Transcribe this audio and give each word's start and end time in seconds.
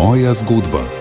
Moja 0.00 0.32
zgodba. 0.34 0.99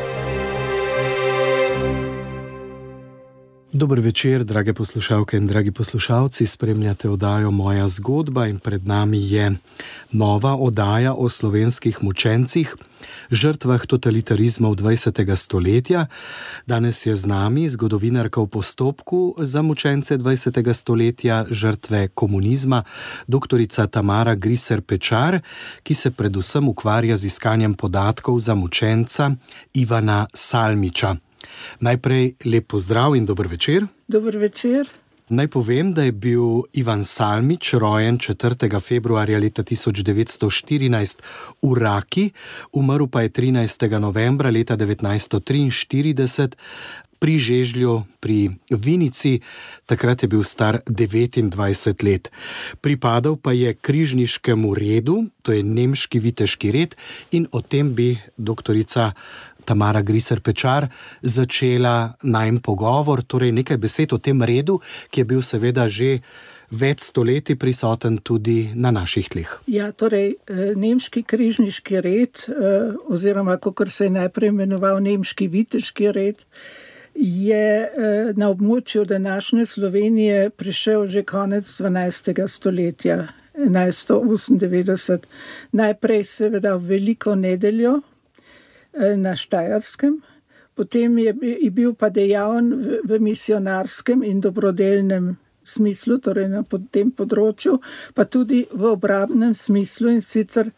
Dober 3.79 3.99
večer, 3.99 4.43
drage 4.43 4.73
poslušalke 4.73 5.37
in 5.37 5.47
dragi 5.47 5.71
poslušalci. 5.71 6.45
Spremljate 6.45 7.09
oddajo 7.09 7.51
Moja 7.51 7.87
zgodba 7.87 8.47
in 8.47 8.59
pred 8.59 8.87
nami 8.87 9.31
je 9.31 9.55
nova 10.11 10.55
oddaja 10.55 11.13
o 11.13 11.29
slovenskih 11.29 12.03
mučencih, 12.03 12.75
žrtvah 13.31 13.85
totalitarizma 13.87 14.67
v 14.69 14.75
20. 14.75 15.35
stoletja. 15.35 16.05
Danes 16.67 17.05
je 17.05 17.15
z 17.15 17.25
nami 17.25 17.69
zgodovinarka 17.69 18.41
v 18.41 18.47
postopku 18.47 19.35
za 19.39 19.61
mučence 19.61 20.17
20. 20.17 20.73
stoletja, 20.73 21.45
žrtve 21.49 22.07
komunizma, 22.07 22.83
dr. 23.27 23.63
Tamara 23.91 24.35
Griser 24.35 24.81
Pečar, 24.81 25.39
ki 25.83 25.95
se 25.95 26.11
predvsem 26.11 26.67
ukvarja 26.67 27.15
z 27.15 27.25
iskanjem 27.25 27.73
podatkov 27.73 28.39
za 28.39 28.55
mučenca 28.55 29.31
Ivana 29.73 30.27
Salmiča. 30.33 31.28
Najprej 31.79 32.33
lep 32.45 32.67
pozdrav 32.67 33.15
in 33.15 33.25
dober 33.25 33.47
večer. 33.47 33.87
Dober 34.07 34.37
večer. 34.37 34.89
Naj 35.29 35.47
povem, 35.47 35.93
da 35.93 36.03
je 36.03 36.11
bil 36.11 36.63
Ivan 36.73 37.03
Salmič 37.05 37.73
rojen 37.77 38.17
4. 38.17 38.79
februarja 38.81 39.37
leta 39.37 39.61
1914 39.63 41.21
v 41.61 41.73
Raki, 41.77 42.31
umrl 42.73 43.05
pa 43.05 43.21
je 43.21 43.29
13. 43.29 43.99
novembra 43.99 44.49
leta 44.49 44.73
1943 44.77 46.57
pri 47.19 47.35
Žežlju, 47.35 48.07
pri 48.23 48.49
Vinici, 48.71 49.43
takrat 49.85 50.23
je 50.23 50.27
bil 50.31 50.43
star 50.47 50.79
29 50.87 51.51
let. 52.07 52.31
Pripadal 52.79 53.35
pa 53.35 53.51
je 53.51 53.75
križniškemu 53.75 54.73
redu, 54.73 55.27
to 55.43 55.51
je 55.51 55.63
nemški 55.63 56.19
viteški 56.19 56.71
red, 56.71 56.95
in 57.35 57.45
o 57.51 57.61
tem 57.61 57.91
bi 57.93 58.15
doktorica 58.39 59.11
Tamara 59.69 60.01
Griser 60.01 60.41
Pečar 60.41 60.89
začela 61.21 62.17
najem 62.25 62.57
pogovor, 62.57 63.21
torej 63.21 63.53
nekaj 63.53 63.77
besed 63.77 64.13
o 64.13 64.17
tem 64.17 64.41
redu, 64.41 64.79
ki 65.13 65.21
je 65.21 65.29
bil 65.29 65.45
seveda 65.45 65.85
že 65.85 66.17
več 66.69 67.01
stoletij 67.05 67.57
prisoten 67.57 68.17
tudi 68.21 68.69
na 68.75 68.91
naših 68.93 69.29
tleh. 69.29 69.49
Ja, 69.69 69.91
torej, 69.91 70.37
eh, 70.47 70.73
nemški 70.75 71.23
križniški 71.23 72.01
red, 72.01 72.45
eh, 72.49 72.93
oziroma 73.09 73.57
kako 73.57 73.85
se 73.89 74.05
je 74.05 74.09
najprej 74.09 74.49
imenoval 74.49 75.01
nemški 75.01 75.47
viteški 75.47 76.11
red, 76.11 76.45
je 77.15 77.65
eh, 77.83 78.33
na 78.37 78.49
območju 78.49 79.05
današnje 79.05 79.65
Slovenije 79.65 80.49
prišel 80.49 81.07
že 81.07 81.23
konec 81.23 81.65
12. 81.65 82.47
stoletja. 82.47 83.27
1198, 83.59 85.25
najprej 85.71 86.23
seveda 86.23 86.75
v 86.75 86.85
veliko 86.87 87.35
nedeljo, 87.35 87.99
na 88.93 89.35
Štajerskem, 89.35 90.19
potem 90.75 91.17
je, 91.17 91.35
je 91.41 91.69
bil 91.71 91.93
pa 91.93 92.09
dejaven 92.09 92.71
v, 92.73 92.99
v 93.03 93.19
misionarskem 93.19 94.23
in 94.23 94.41
dobrodelnem 94.41 95.37
smislu, 95.63 96.17
torej 96.23 96.49
na 96.49 96.63
tem 96.91 97.11
področju, 97.11 97.77
pa 98.15 98.25
tudi 98.25 98.65
v 98.71 98.93
obrambnem 98.93 99.53
smislu 99.53 100.15
in 100.17 100.23
sicer 100.25 100.71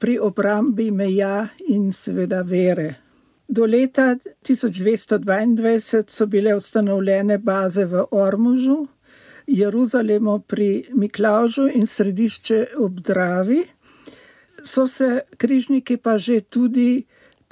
pri 0.00 0.18
obrambi 0.18 0.90
meja 0.90 1.48
in 1.68 1.92
seveda 1.92 2.42
vere. 2.46 3.04
Do 3.44 3.66
leta 3.68 4.14
1222 4.16 6.08
so 6.08 6.26
bile 6.26 6.54
ustanovljene 6.56 7.38
baze 7.38 7.84
v 7.84 8.06
Ormužu, 8.10 8.86
Jeruzalemu 9.46 10.38
pri 10.48 10.86
Miklaužu 10.96 11.68
in 11.68 11.86
središče 11.86 12.66
ob 12.80 13.00
Dravi. 13.04 13.60
So 14.64 14.86
se 14.88 15.20
križniki 15.36 15.96
pa 15.96 16.16
že 16.18 16.40
tudi 16.40 17.04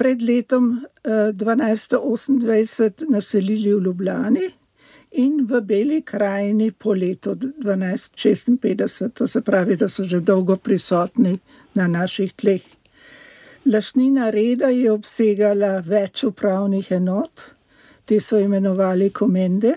pred 0.03 0.23
letom 0.23 0.83
1228 1.05 2.85
eh, 2.85 2.93
naselili 3.09 3.75
v 3.75 3.83
Ljubljani 3.85 4.49
in 5.13 5.47
v 5.47 5.61
Beli 5.61 6.03
krajini 6.03 6.73
po 6.73 6.95
letu 6.95 7.35
1256, 7.35 9.09
to 9.15 9.29
se 9.29 9.41
pravi, 9.41 9.77
da 9.77 9.89
so 9.89 10.05
že 10.05 10.21
dolgo 10.21 10.57
prisotni 10.57 11.39
na 11.75 11.87
naših 11.87 12.33
tleh. 12.35 12.63
Lastnina 13.67 14.31
reda 14.31 14.73
je 14.75 14.91
obsegala 14.91 15.79
več 15.87 16.25
upravnih 16.25 16.91
enot, 16.99 17.55
te 18.05 18.19
so 18.21 18.41
imenovali 18.43 19.11
komende, 19.11 19.77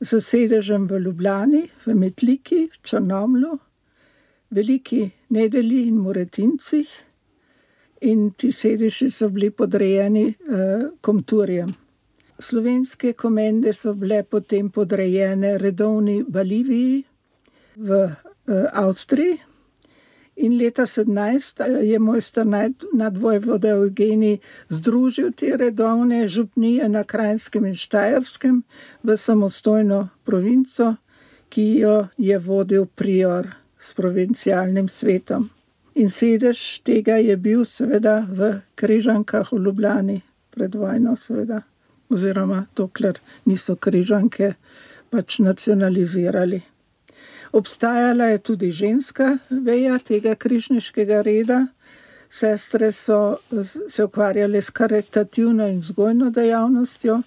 z 0.00 0.20
sedežem 0.20 0.86
v 0.86 1.02
Ljubljani, 1.02 1.64
v 1.86 1.98
Metliki, 1.98 2.68
Črnomlu, 2.82 3.58
veliki 4.54 5.10
nedeli 5.34 5.88
in 5.88 5.98
moretincih 5.98 7.05
in 8.00 8.30
ti 8.30 8.52
sedeži 8.52 9.10
so 9.10 9.28
bili 9.28 9.50
podrejeni 9.50 10.26
uh, 10.28 10.90
komturjem. 11.00 11.74
Slovenske 12.38 13.12
komende 13.12 13.72
so 13.72 13.94
bile 13.94 14.22
potem 14.22 14.70
podrejene 14.70 15.58
redovni 15.58 16.24
Boliviji 16.28 17.04
v 17.76 18.04
uh, 18.04 18.12
Avstriji. 18.72 19.38
In 20.36 20.58
leta 20.58 20.84
17 20.86 21.64
eh, 21.64 21.86
je 21.86 21.98
mojster 21.98 22.44
nadvojvode 22.92 23.68
Eugenij 23.68 24.38
združil 24.68 25.32
te 25.32 25.56
redovne 25.56 26.28
župnije 26.28 26.88
na 26.88 27.04
Krajnskem 27.04 27.64
in 27.64 27.74
Štajerskem 27.74 28.62
v 29.02 29.16
samostojno 29.16 30.08
provinco, 30.24 30.96
ki 31.48 31.78
jo 31.80 32.08
je 32.18 32.38
vodil 32.38 32.86
prior 32.86 33.48
s 33.78 33.94
provincialnim 33.94 34.88
svetom. 34.88 35.55
In 35.96 36.10
sedež 36.12 36.82
tega 36.84 37.16
je 37.16 37.36
bil, 37.40 37.64
seveda, 37.64 38.20
v 38.28 38.60
Križankah 38.76 39.48
v 39.52 39.62
Ljubljani, 39.64 40.20
pred 40.52 40.74
vojno, 40.74 41.16
seveda, 41.16 41.62
oziroma 42.12 42.66
dokler 42.76 43.16
niso 43.48 43.76
Križanke 43.80 44.54
pač 45.10 45.38
nacionalizirali. 45.40 46.60
Obstajala 47.56 48.24
je 48.24 48.38
tudi 48.38 48.68
ženska 48.72 49.38
veja 49.48 49.96
tega 49.98 50.34
križniškega 50.34 51.22
reda. 51.22 51.66
Sestre 52.28 52.92
so 52.92 53.38
se 53.88 54.04
ukvarjale 54.04 54.60
s 54.62 54.70
karitativno 54.70 55.68
in 55.68 55.78
vzgojno 55.80 56.30
dejavnostjo. 56.30 57.22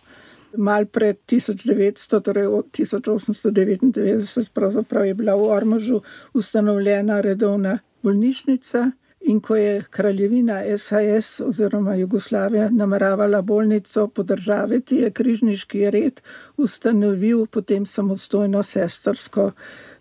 Mal 0.57 0.85
pred 0.85 1.17
1900, 1.25 2.21
torej 2.21 2.47
1899, 2.73 4.49
pravzaprav 4.53 5.05
je 5.05 5.13
bila 5.13 5.35
v 5.35 5.41
Ormožu 5.41 6.01
ustanovljena 6.33 7.21
redovna 7.21 7.79
bolnišnica. 8.03 8.91
In 9.21 9.41
ko 9.41 9.55
je 9.55 9.83
kraljevina 9.89 10.61
SAS 10.77 11.41
oziroma 11.45 11.95
Jugoslavija 11.95 12.69
nameravala 12.69 13.41
bolnico 13.41 14.07
podržaviti, 14.07 14.95
je 14.95 15.11
križniški 15.11 15.89
red 15.89 16.21
ustanovil 16.57 17.45
potem 17.45 17.85
samostojno 17.85 18.63
sestrsko 18.63 19.51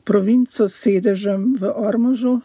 provinco 0.05 0.69
s 0.69 0.75
sedežem 0.75 1.57
v 1.61 1.73
Ormožu. 1.75 2.41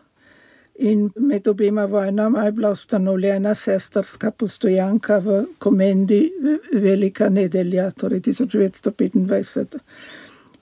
In 0.76 1.12
med 1.16 1.48
obema 1.48 1.86
vojnama 1.86 2.46
je 2.46 2.52
bila 2.52 2.72
ustanovljena 2.72 3.56
sestrska 3.56 4.32
postojanka 4.32 5.18
v 5.18 5.46
komendi 5.58 6.32
Velika 6.74 7.30
nedelja, 7.30 7.92
torej 7.92 8.20
1925 8.20 9.80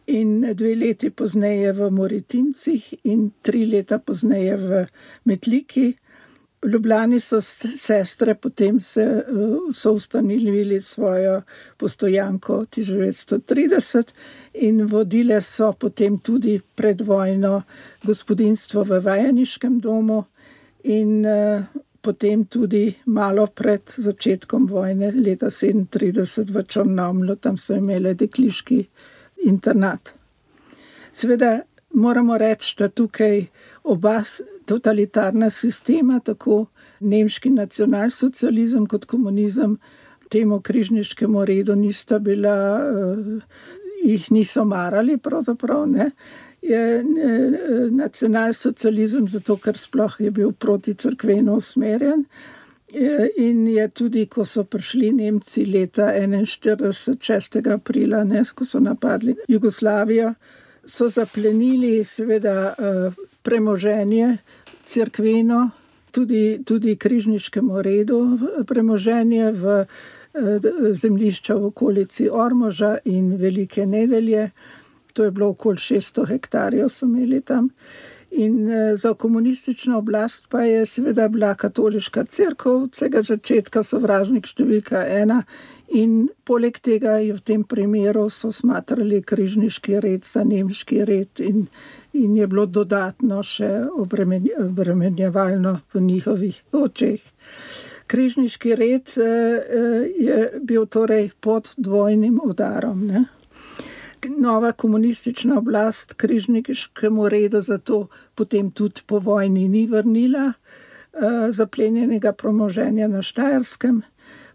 in 0.08 0.42
dve 0.54 0.76
leti 0.76 1.10
pozneje 1.10 1.72
v 1.74 1.90
Moritincih, 1.90 2.94
in 3.04 3.32
tri 3.42 3.66
leta 3.66 4.00
pozneje 4.00 4.58
v 4.58 4.86
Metliki. 5.24 5.94
V 6.62 6.70
Ljubljani 6.70 7.20
so 7.20 7.42
sestre 7.42 8.36
potem 8.36 8.80
se, 8.80 9.26
so 9.74 9.94
ustanovili 9.94 10.82
svojo 10.82 11.42
postojanko 11.78 12.66
1930 12.78 14.04
in 14.54 14.86
vodile 14.86 15.42
so 15.42 15.74
potem 15.74 16.20
tudi 16.20 16.60
pred 16.76 17.02
vojno 17.02 17.62
gospodinstvo 18.04 18.84
v 18.84 19.00
Vajeniškem 19.00 19.80
domu 19.80 20.24
in 20.84 21.26
uh, 21.26 21.64
potem 22.02 22.46
tudi 22.46 22.96
malo 23.06 23.48
pred 23.48 23.94
začetkom 23.98 24.68
vojne, 24.68 25.12
leta 25.12 25.50
1937 25.50 26.54
v 26.54 26.64
Črnomlu, 26.64 27.36
tam 27.36 27.58
so 27.58 27.78
imeli 27.78 28.14
dekliški 28.18 28.82
internat. 29.46 30.14
Sveda 31.14 31.60
moramo 31.94 32.38
reči, 32.38 32.76
da 32.80 32.90
tukaj 32.90 33.46
oba 33.84 34.22
totalitarna 34.72 35.50
sistema, 35.52 36.20
tako 36.24 36.66
nemški 37.00 37.52
nacionalsocializem 37.52 38.88
kot 38.88 39.06
komunizem, 39.06 39.76
temu 40.32 40.62
križniškemu 40.64 41.46
redu 41.46 41.76
nista 41.76 42.20
bila, 42.20 42.56
uh, 42.80 43.44
jih 44.04 44.32
niso 44.32 44.66
marali, 44.66 45.18
pravzaprav 45.18 45.86
ne. 45.90 46.12
Je 46.62 46.82
eh, 47.00 47.04
nacionalsocializem 47.90 49.28
zato, 49.28 49.56
ker 49.58 49.78
sploh 49.82 50.20
je 50.22 50.30
bil 50.32 50.52
proti 50.54 50.94
crkveno 50.94 51.56
usmerjen. 51.58 52.26
In 53.38 53.68
je 53.68 53.88
tudi, 53.88 54.26
ko 54.28 54.44
so 54.46 54.64
prišli 54.64 55.10
Nemci 55.16 55.64
leta 55.66 56.12
41, 56.14 57.16
6. 57.18 57.60
aprila, 57.74 58.24
ne, 58.24 58.44
ko 58.56 58.66
so 58.68 58.80
napadli 58.84 59.36
Jugoslavijo, 59.48 60.34
so 60.86 61.10
zaplenili 61.10 62.04
seveda 62.04 62.74
eh, 62.78 63.24
premoženje, 63.42 64.38
crkveno, 64.86 65.70
tudi, 66.12 66.62
tudi 66.66 66.96
križniškemu 66.96 67.82
redu 67.82 68.20
premoženje 68.68 69.52
v 69.52 69.86
zemljišča 70.94 71.56
v 71.56 71.66
okolici 71.66 72.30
Ormoža 72.32 72.98
in 73.06 73.36
Velike 73.36 73.86
nedelje. 73.86 74.52
To 75.14 75.24
je 75.24 75.32
bilo 75.32 75.50
okoli 75.50 75.78
600 75.78 76.28
hektarjev, 76.28 76.90
so 76.90 77.06
imeli 77.06 77.42
tam. 77.42 77.70
In 78.32 78.70
za 78.96 79.14
komunistično 79.14 79.98
oblast 79.98 80.48
pa 80.50 80.62
je 80.62 80.86
seveda 80.86 81.28
bila 81.28 81.56
katoliška 81.56 82.24
crkva, 82.24 82.72
od 82.72 82.94
vsega 82.96 83.24
začetka 83.28 83.84
sovražnik 83.84 84.48
številka 84.48 85.04
ena. 85.04 85.42
In 85.92 86.30
poleg 86.48 86.80
tega 86.80 87.18
je 87.20 87.34
v 87.36 87.44
tem 87.44 87.66
primeru 87.68 88.30
so 88.32 88.54
smatrali 88.56 89.20
križniški 89.20 90.00
red 90.00 90.24
za 90.24 90.46
nemški 90.48 91.04
red, 91.04 91.44
in, 91.44 91.66
in 92.14 92.38
je 92.38 92.48
bilo 92.48 92.66
dodatno 92.66 93.44
še 93.44 93.70
obremenjevalno 94.68 95.80
v 95.94 96.02
njihovih 96.02 96.62
očeh. 96.72 97.22
Križniški 98.08 98.76
red 98.76 99.14
je 100.20 100.40
bil 100.62 100.86
torej 100.86 101.30
pod 101.40 101.70
dvojnim 101.78 102.42
udarom. 102.44 103.06
Ne? 103.08 103.26
nova 104.30 104.72
komunistična 104.72 105.58
oblast 105.58 106.14
križniškemu 106.14 107.30
redu 107.30 107.62
zato 107.62 108.08
potem 108.36 108.72
tudi 108.72 109.02
po 109.06 109.20
vojni 109.20 109.68
ni 109.68 109.88
vrnila 109.88 110.48
uh, 110.48 111.22
zaplenjenega 111.50 112.32
premoženja 112.34 113.08
na 113.08 113.22
Štajerskem. 113.22 114.02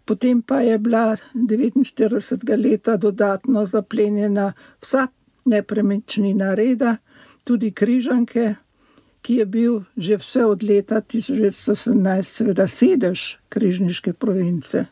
Potem 0.05 0.41
pa 0.41 0.61
je 0.61 0.77
bila 0.77 1.17
49. 1.33 2.63
leta 2.63 2.97
dodatno 2.97 3.65
zaplenjena 3.65 4.53
vsa 4.81 5.07
nepremičnina 5.45 6.53
reda, 6.55 6.97
tudi 7.47 7.71
križanke, 7.71 8.55
ki 9.23 9.39
je 9.41 9.45
bil 9.45 9.79
že 9.97 10.19
vse 10.19 10.45
od 10.45 10.63
leta 10.63 11.01
1917 11.01 12.23
seveda 12.23 12.67
sedež 12.67 13.39
križniške 13.49 14.13
province. 14.13 14.85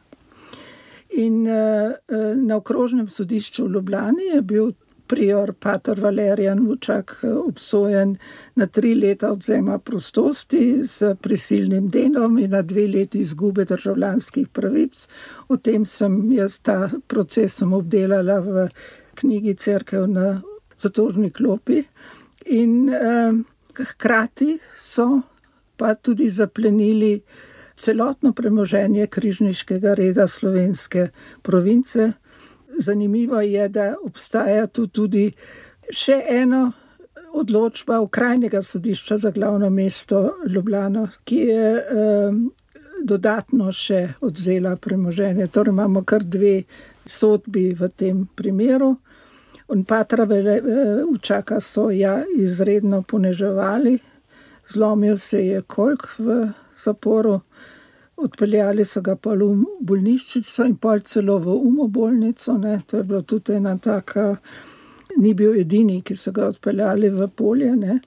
In 1.15 1.47
uh, 1.47 1.95
na 2.35 2.57
okrožnem 2.59 3.07
sodišču 3.07 3.67
v 3.67 3.77
Ljubljani 3.77 4.31
je 4.33 4.41
bil 4.41 4.73
prior 5.07 5.53
Pater 5.53 5.99
Valerijan 5.99 6.67
Vučak 6.67 7.19
eh, 7.23 7.33
obsojen 7.33 8.15
na 8.55 8.67
tri 8.67 8.95
leta 8.95 9.31
odzema 9.31 9.77
prostosti 9.79 10.81
s 10.83 11.15
prisilnim 11.21 11.89
delom 11.89 12.39
in 12.39 12.51
na 12.51 12.61
dve 12.61 12.87
leti 12.87 13.19
izgube 13.19 13.65
državljanskih 13.65 14.47
pravic. 14.47 15.07
O 15.47 15.57
tem 15.57 15.85
sem 15.85 16.31
jaz 16.33 16.59
ta 16.59 16.89
proces 17.07 17.53
sem 17.53 17.73
obdelala 17.73 18.39
v 18.39 18.67
knjigi 19.15 19.55
Cerkev 19.55 20.07
na 20.07 20.41
zatožni 20.77 21.31
klopi. 21.31 21.83
In 22.45 22.89
uh, 22.89 23.35
hkrati 23.75 24.57
so 24.77 25.21
pa 25.77 25.95
tudi 25.95 26.29
zaplenili 26.29 27.21
celotno 27.75 28.33
premoženje 28.33 29.07
križniškega 29.07 29.93
reda 29.93 30.27
slovenske 30.27 31.07
province. 31.41 32.11
Zanimivo 32.79 33.41
je, 33.41 33.69
da 33.69 33.95
obstaja 34.03 34.67
tu 34.67 34.87
tudi 34.87 35.31
še 35.89 36.21
eno 36.29 36.71
odločba 37.35 37.99
Ukrajnega 37.99 38.63
sodišča 38.63 39.17
za 39.17 39.31
glavno 39.31 39.69
mesto 39.69 40.35
Ljubljano, 40.47 41.07
ki 41.23 41.35
je 41.35 41.71
um, 41.75 42.53
dodatno 43.03 43.71
še 43.71 44.15
odzela 44.21 44.75
premoženje. 44.75 45.47
Torej 45.47 45.75
imamo 45.75 46.03
kar 46.03 46.23
dve 46.23 46.63
sodbi 47.05 47.73
v 47.73 47.89
tem 47.95 48.27
primeru. 48.35 48.95
On 49.67 49.83
patra 49.83 50.27
učaka 51.09 51.59
so 51.61 51.89
ja 51.91 52.23
izredno 52.37 53.01
poneževali, 53.01 53.99
zlomil 54.69 55.17
se 55.17 55.45
je 55.45 55.61
kolk 55.61 56.07
v 56.17 56.51
zaporu. 56.83 57.39
Odpeljali 58.17 58.85
so 58.85 59.01
ga 59.01 59.15
pa 59.15 59.33
v 59.33 59.65
bolnišnico 59.79 60.65
in 60.65 60.75
pol 60.77 60.99
celo 60.99 61.37
v 61.39 61.47
umobolnico. 61.47 62.57
Ne. 62.57 62.79
To 62.87 62.97
je 62.97 63.03
bilo 63.03 63.21
tudi 63.21 63.53
ena 63.53 63.77
taka, 63.77 64.35
ni 65.17 65.33
bil 65.33 65.59
edini, 65.59 66.01
ki 66.01 66.15
so 66.15 66.31
ga 66.31 66.47
odpeljali 66.47 67.09
v 67.09 67.27
polje. 67.27 67.75
Ne. 67.75 67.99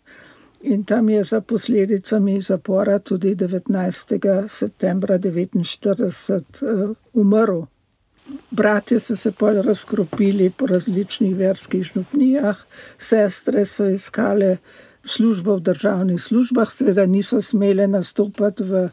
In 0.63 0.85
tam 0.85 1.09
je 1.09 1.25
za 1.25 1.41
posledicami 1.41 2.41
zapora 2.43 2.99
tudi 2.99 3.35
19. 3.35 4.49
septembra 4.49 5.19
1949 5.19 6.63
uh, 6.63 6.97
umrl. 7.13 7.63
Bratje 8.51 9.01
so 9.01 9.17
se 9.17 9.33
pol 9.33 9.63
razkropili 9.63 10.51
po 10.51 10.67
različnih 10.67 11.37
verskih 11.37 11.83
žnupnijah, 11.83 12.59
sestre 12.99 13.65
so 13.67 13.87
iskale 13.89 14.57
službo 15.05 15.57
v 15.57 15.61
državnih 15.61 16.21
službah, 16.23 16.73
seveda 16.73 17.07
niso 17.07 17.43
smele 17.43 17.87
nastopati 17.87 18.65
v 18.65 18.89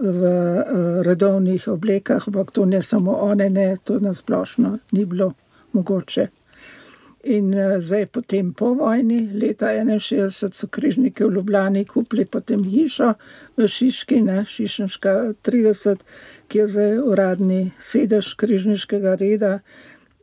v 0.00 0.22
uh, 0.22 1.02
redovnih 1.02 1.68
oblekah, 1.68 2.28
ampak 2.28 2.50
to 2.50 2.64
ne 2.64 2.82
samo 2.82 3.12
one, 3.12 3.50
ne, 3.50 3.76
to 3.84 3.98
nasplošno 4.00 4.78
ni 4.92 5.04
bilo 5.04 5.32
mogoče. 5.72 6.28
In 7.26 7.50
uh, 7.54 7.76
zdaj, 7.82 8.06
potem 8.14 8.52
po 8.54 8.72
vojni, 8.78 9.24
leta 9.34 9.72
61, 9.74 10.54
so 10.54 10.68
križniki 10.70 11.24
v 11.24 11.34
Ljubljani 11.34 11.84
kupili 11.84 12.24
potem 12.24 12.62
hišo 12.64 13.14
v 13.56 13.68
Šiški, 13.68 14.20
ne, 14.22 14.44
Šišenška 14.46 15.34
30, 15.42 16.06
ki 16.48 16.58
je 16.58 16.68
zdaj 16.70 16.96
uradni 17.02 17.60
sedež 17.82 18.34
križniškega 18.38 19.16
reda. 19.18 19.58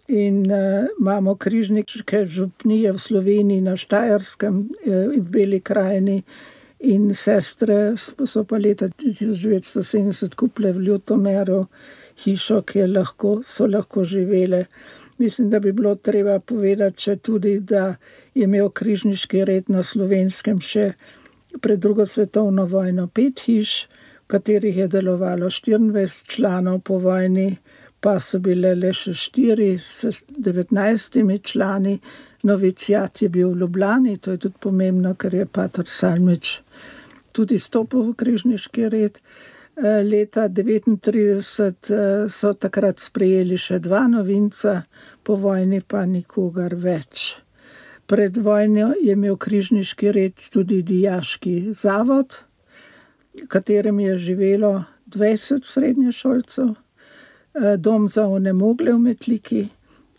In 0.07 0.43
uh, 0.47 0.87
imamo 0.99 1.35
križniške 1.35 2.25
župnije 2.25 2.91
v 2.91 2.99
Sloveniji, 2.99 3.61
na 3.61 3.77
Štajerskem 3.77 4.67
in 4.85 5.07
v 5.11 5.23
Beli 5.31 5.59
krajini, 5.59 6.23
In 6.83 7.13
sestre 7.15 7.95
so 7.95 8.41
pa 8.43 8.57
leta 8.59 8.89
1970 8.91 10.33
kupile 10.35 10.73
v 10.75 10.81
Ljutomeru 10.83 11.61
hišo, 12.25 12.57
kjer 12.67 12.89
lahko, 12.91 13.37
so 13.47 13.69
lahko 13.71 14.03
živele. 14.03 14.65
Mislim, 15.17 15.49
da 15.49 15.59
bi 15.59 15.71
bilo 15.71 15.95
treba 15.95 16.39
povedati, 16.39 16.97
če 16.97 17.15
tudi, 17.15 17.59
da 17.59 17.95
je 18.33 18.43
imel 18.43 18.69
križniški 18.69 19.45
red 19.45 19.69
na 19.69 19.83
slovenskem 19.83 20.59
še 20.59 20.93
pred 21.61 21.79
drugo 21.79 22.05
svetovno 22.05 22.65
vojno 22.65 23.07
pet 23.07 23.43
hiš, 23.45 23.87
v 24.23 24.27
katerih 24.33 24.77
je 24.77 24.87
delovalo 24.87 25.49
24 25.49 26.25
članov 26.27 26.79
po 26.79 26.97
vojni, 26.97 27.57
pa 28.01 28.17
so 28.19 28.39
bile 28.39 28.73
le 28.75 28.91
še 28.93 29.13
štiri 29.13 29.77
s 29.79 30.25
19 30.37 31.41
člani. 31.43 31.99
Novicijat 32.43 33.21
je 33.21 33.29
bil 33.29 33.53
v 33.53 33.61
Ljubljani, 33.61 34.17
to 34.17 34.31
je 34.31 34.37
tudi 34.47 34.59
pomembno, 34.59 35.13
ker 35.15 35.33
je 35.33 35.45
Pater 35.45 35.87
Salmič 35.87 36.57
tudi 37.33 37.57
stopil 37.59 38.05
v 38.05 38.15
križniški 38.15 38.89
red. 38.93 39.17
Eh, 39.75 40.03
leta 40.03 40.49
1939 40.49 41.89
eh, 41.89 42.29
so 42.29 42.51
takrat 42.53 42.99
sprejeli 43.01 43.57
še 43.57 43.79
dva 43.81 44.03
novinca, 44.05 44.83
po 45.25 45.33
vojni 45.33 45.79
pa 45.81 46.03
nikogar 46.05 46.75
več. 46.77 47.39
Pred 48.05 48.37
vojno 48.37 48.91
je 49.01 49.15
imel 49.17 49.33
križniški 49.33 50.11
red 50.13 50.45
tudi 50.53 50.83
dijaški 50.85 51.73
zavod, 51.73 52.37
v 53.33 53.47
katerem 53.49 53.97
je 54.03 54.19
živelo 54.27 54.83
20 55.09 55.65
srednješolcev, 55.65 56.69
eh, 56.69 57.73
dom 57.77 58.05
za 58.05 58.27
onemogle 58.29 58.93
umetliki 58.93 59.65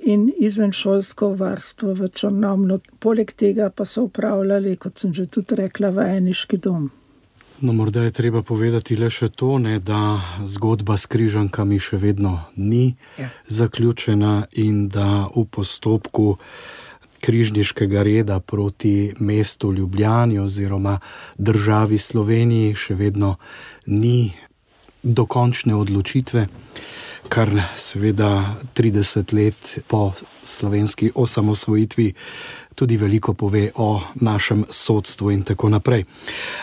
in 0.00 0.32
izvenšolsko 0.34 1.30
varstvo 1.38 1.94
v 1.94 2.10
Črnomlu. 2.10 2.80
Poleg 2.98 3.30
tega 3.32 3.70
pa 3.70 3.84
so 3.84 4.10
upravljali, 4.10 4.76
kot 4.76 4.98
sem 4.98 5.14
že 5.14 5.30
tudi 5.30 5.62
rekla, 5.62 5.94
vajeniški 5.94 6.58
dom. 6.58 6.90
No, 7.64 7.72
morda 7.72 8.02
je 8.02 8.10
treba 8.10 8.42
povedati 8.42 8.92
le 8.96 9.08
še 9.08 9.30
to, 9.32 9.54
ne, 9.58 9.78
da 9.80 10.20
zgodba 10.44 10.98
s 11.00 11.08
križankami 11.08 11.78
še 11.80 11.96
vedno 11.96 12.34
ni 12.60 12.92
ja. 13.16 13.30
zaključena 13.48 14.32
in 14.60 14.82
da 14.92 15.30
v 15.32 15.46
postopku 15.48 16.26
križniškega 17.24 18.02
reda 18.04 18.36
proti 18.44 19.14
mestu 19.16 19.72
Ljubljani 19.72 20.42
oziroma 20.44 20.98
državi 21.40 21.96
Sloveniji 21.98 22.74
še 22.76 22.98
vedno 23.00 23.38
ni 23.86 24.34
dokončne 25.00 25.72
odločitve, 25.72 26.44
kar 27.32 27.48
seveda 27.80 28.58
30 28.76 29.32
let 29.32 29.78
po 29.88 30.12
slovenski 30.44 31.14
osamosvojitvi 31.14 32.12
tudi 32.74 32.96
veliko 32.96 33.34
pove 33.34 33.70
o 33.74 34.00
našem 34.14 34.64
sodstvu 34.70 35.30
in 35.30 35.42
tako 35.42 35.68
naprej. 35.68 36.04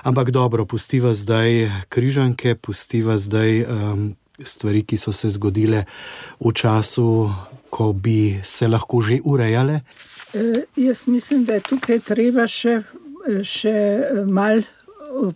Ampak 0.04 0.32
dobro, 0.32 0.66
pustiva 0.66 1.14
zdaj 1.14 1.70
križanke, 1.90 2.56
pustiva 2.56 3.18
zdaj 3.18 3.64
um, 3.64 4.16
stvari, 4.44 4.84
ki 4.84 4.98
so 4.98 5.12
se 5.12 5.30
zgodile 5.30 5.86
v 6.40 6.54
času, 6.54 7.30
ko 7.70 7.94
bi 7.94 8.40
se 8.44 8.68
lahko 8.68 9.02
že 9.02 9.22
urejale. 9.24 9.82
E, 10.34 10.66
jaz 10.76 11.08
mislim, 11.08 11.46
da 11.46 11.54
je 11.54 11.68
tukaj 11.70 12.00
treba 12.00 12.48
še, 12.48 12.82
še 13.44 13.76
mal 14.28 14.64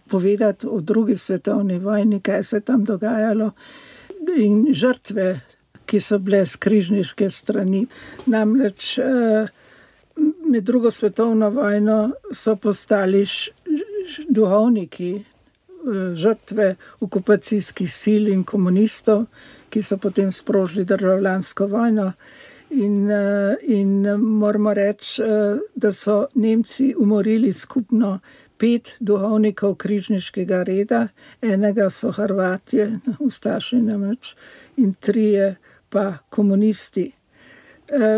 povedati 0.08 0.68
o 0.68 0.80
drugi 0.82 1.18
svetovni 1.18 1.80
vojni, 1.80 2.22
kaj 2.22 2.44
se 2.44 2.60
tam 2.60 2.84
dogajalo 2.84 3.52
in 4.38 4.68
žrtve. 4.72 5.42
Ki 5.86 6.00
so 6.02 6.18
bile 6.18 6.40
z 6.50 6.58
križniške 6.58 7.28
strani. 7.30 7.84
Namreč 8.26 8.96
eh, 8.98 9.52
med 10.52 10.64
drugo 10.64 10.92
svetovno 10.92 11.50
vojno 11.50 12.12
so 12.34 12.56
postali 12.56 13.26
duhovniki 14.30 15.24
žrtve 16.14 16.76
okupacijskih 17.00 17.94
sil 18.02 18.28
in 18.34 18.44
komunistov, 18.44 19.26
ki 19.70 19.82
so 19.82 19.98
potem 19.98 20.32
sprožili 20.32 20.86
državljansko 20.86 21.68
vojno. 21.68 22.12
In, 22.70 23.10
in 23.62 24.08
moramo 24.18 24.74
reči, 24.74 25.22
da 25.76 25.94
so 25.94 26.28
Nemci 26.36 26.96
umorili 26.98 27.54
skupno 27.54 28.20
pet 28.58 28.96
duhovnikov 29.00 29.76
križniškega 29.76 30.64
reda, 30.64 31.08
enega 31.42 31.90
so 31.90 32.12
Hrvatije, 32.12 33.00
ustaši 33.20 33.82
namreč, 33.82 34.36
in 34.78 34.94
trije 34.94 35.56
pa 35.90 36.18
komunisti. 36.30 37.12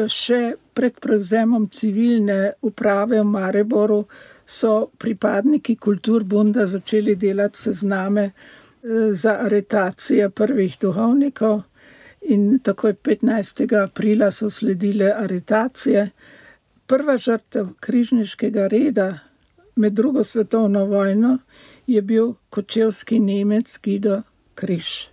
Še 0.07 0.41
pred 0.77 0.99
prevzemom 1.01 1.65
civilne 1.73 2.53
uprave 2.61 3.21
v 3.21 3.25
Mareboru 3.25 4.03
so 4.45 4.91
pripadniki 4.97 5.75
kulturbunda 5.75 6.65
začeli 6.69 7.15
delati 7.15 7.59
sezname 7.59 8.29
za 9.13 9.39
aretacije 9.47 10.29
prvih 10.29 10.77
duhovnikov, 10.81 11.63
in 12.21 12.59
takoj 12.59 12.93
15. 12.93 13.83
aprila 13.83 14.31
so 14.31 14.49
sledile 14.49 15.11
aretacije. 15.13 16.09
Prva 16.87 17.17
žrtev 17.17 17.67
križniškega 17.79 18.67
reda 18.67 19.19
med 19.75 19.93
drugo 19.93 20.23
svetovno 20.23 20.85
vojno 20.85 21.37
je 21.87 22.01
bil 22.01 22.33
kočevski 22.49 23.19
Nemec 23.19 23.79
Gido 23.83 24.21
Križ, 24.55 25.07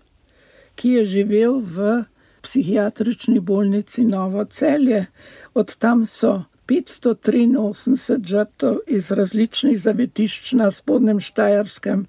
ki 0.74 0.90
je 0.90 1.06
živel 1.06 1.60
v 1.60 2.04
psihiatrični 2.42 3.40
bolnici 3.40 4.04
Novo 4.04 4.44
Celje. 4.44 5.06
Od 5.54 5.76
tam 5.76 6.06
so 6.06 6.44
583 6.66 8.26
žrtev 8.26 8.78
iz 8.86 9.10
različnih 9.10 9.80
zavetišč 9.80 10.52
na 10.52 10.70
spodnjem 10.70 11.20
Štajerskem 11.20 12.06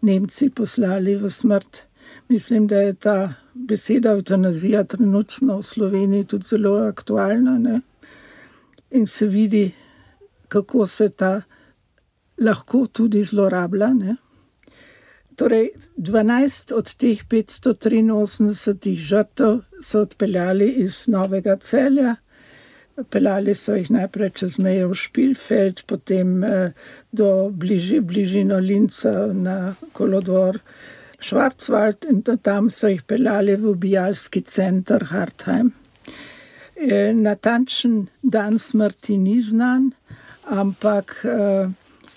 Nemci 0.00 0.50
poslali 0.50 1.16
v 1.16 1.30
smrt. 1.30 1.82
Mislim, 2.28 2.66
da 2.66 2.80
je 2.80 2.94
ta 2.94 3.34
beseda 3.54 4.10
eutanazija 4.10 4.84
trenutno 4.84 5.58
v 5.58 5.62
Sloveniji 5.62 6.24
tudi 6.24 6.44
zelo 6.44 6.76
aktualna. 6.88 7.58
Ne? 7.58 7.80
In 8.90 9.06
se 9.06 9.26
vidi, 9.26 9.72
kako 10.48 10.86
se 10.86 11.08
ta 11.08 11.42
lahko 12.38 12.86
tudi 12.86 13.24
zlorablja. 13.24 13.92
Ne? 13.94 14.16
Torej, 15.36 15.70
12 15.96 16.72
od 16.74 16.94
teh 16.94 17.24
583 17.28 18.94
žrtev 18.96 19.58
so 19.82 20.00
odpeljali 20.00 20.70
iz 20.70 21.04
Novega 21.08 21.56
celja. 21.56 22.16
Peljali 23.10 23.54
so 23.54 23.74
jih 23.76 23.90
najprej 23.92 24.30
čez 24.40 24.58
mejo 24.58 24.88
v 24.88 24.96
Špilfeld, 24.96 25.82
potem 25.86 26.44
eh, 26.44 26.72
do 27.12 27.50
bliži, 27.52 28.00
bližino 28.00 28.58
Linca 28.58 29.32
na 29.32 29.74
kolodvor 29.92 30.60
Švarcwald 31.20 32.06
in 32.10 32.22
tam 32.22 32.70
so 32.70 32.88
jih 32.88 33.02
peljali 33.02 33.56
v 33.56 33.72
ubijalski 33.72 34.40
center 34.42 35.04
Hartheim. 35.10 35.72
E, 36.76 37.12
natančen 37.12 38.06
dan 38.22 38.58
smrti 38.58 39.16
ni 39.16 39.40
znan, 39.42 39.90
ampak 40.44 41.24
eh, 41.24 41.68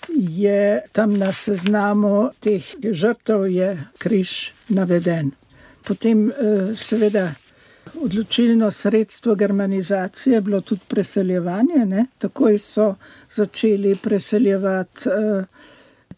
je 0.09 0.81
tam 0.91 1.17
na 1.17 1.31
seznamu 1.31 2.31
teh 2.39 2.63
žrtev 2.83 3.47
je 3.47 3.69
križ 3.97 4.51
naveden. 4.69 5.31
Potem 5.83 6.29
eh, 6.29 6.75
seveda 6.75 7.33
odločilno 8.01 8.71
sredstvo 8.71 9.35
germanizacije 9.35 10.33
je 10.33 10.41
bilo 10.41 10.61
tudi 10.61 10.81
preseljevanje. 10.87 11.85
Ne? 11.85 12.05
Takoj 12.17 12.57
so 12.57 12.95
začeli 13.35 13.95
preseljevati 13.95 15.09
eh, 15.09 15.43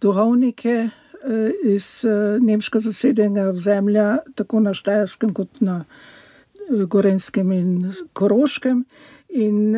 duhovnike 0.01 0.70
eh, 0.70 1.51
iz 1.63 2.06
nemško 2.40 2.80
zasedenega 2.80 3.50
ozemlja, 3.50 4.18
tako 4.36 4.60
na 4.60 4.74
Štajerskem 4.74 5.34
kot 5.34 5.62
na 5.62 5.84
Gorenskem 6.88 7.51
in 7.51 7.94
Koroškem. 8.13 8.86
In 9.30 9.75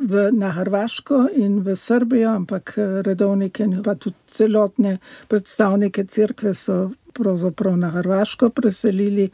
v, 0.00 0.30
na 0.32 0.50
Hrvaško 0.52 1.28
in 1.32 1.60
v 1.64 1.76
Srbijo, 1.76 2.30
ampak 2.30 2.74
eh, 2.78 3.02
redovnike 3.02 3.64
in 3.64 3.82
pa 3.82 3.94
tudi 3.94 4.16
celotne 4.26 4.98
predstavnike 5.28 6.04
crkve 6.04 6.54
so 6.54 6.90
pravzaprav 7.12 7.76
na 7.76 7.90
Hrvaško 7.90 8.50
preselili. 8.50 9.30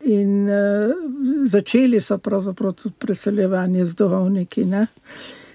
In 0.00 0.48
uh, 0.48 0.92
začeli 1.44 2.00
so 2.00 2.18
pravzaprav 2.18 2.72
tudi 2.72 2.94
preseljevanje 2.98 3.84
z 3.84 3.94
duhovniki. 3.94 4.64
Ne? 4.64 4.86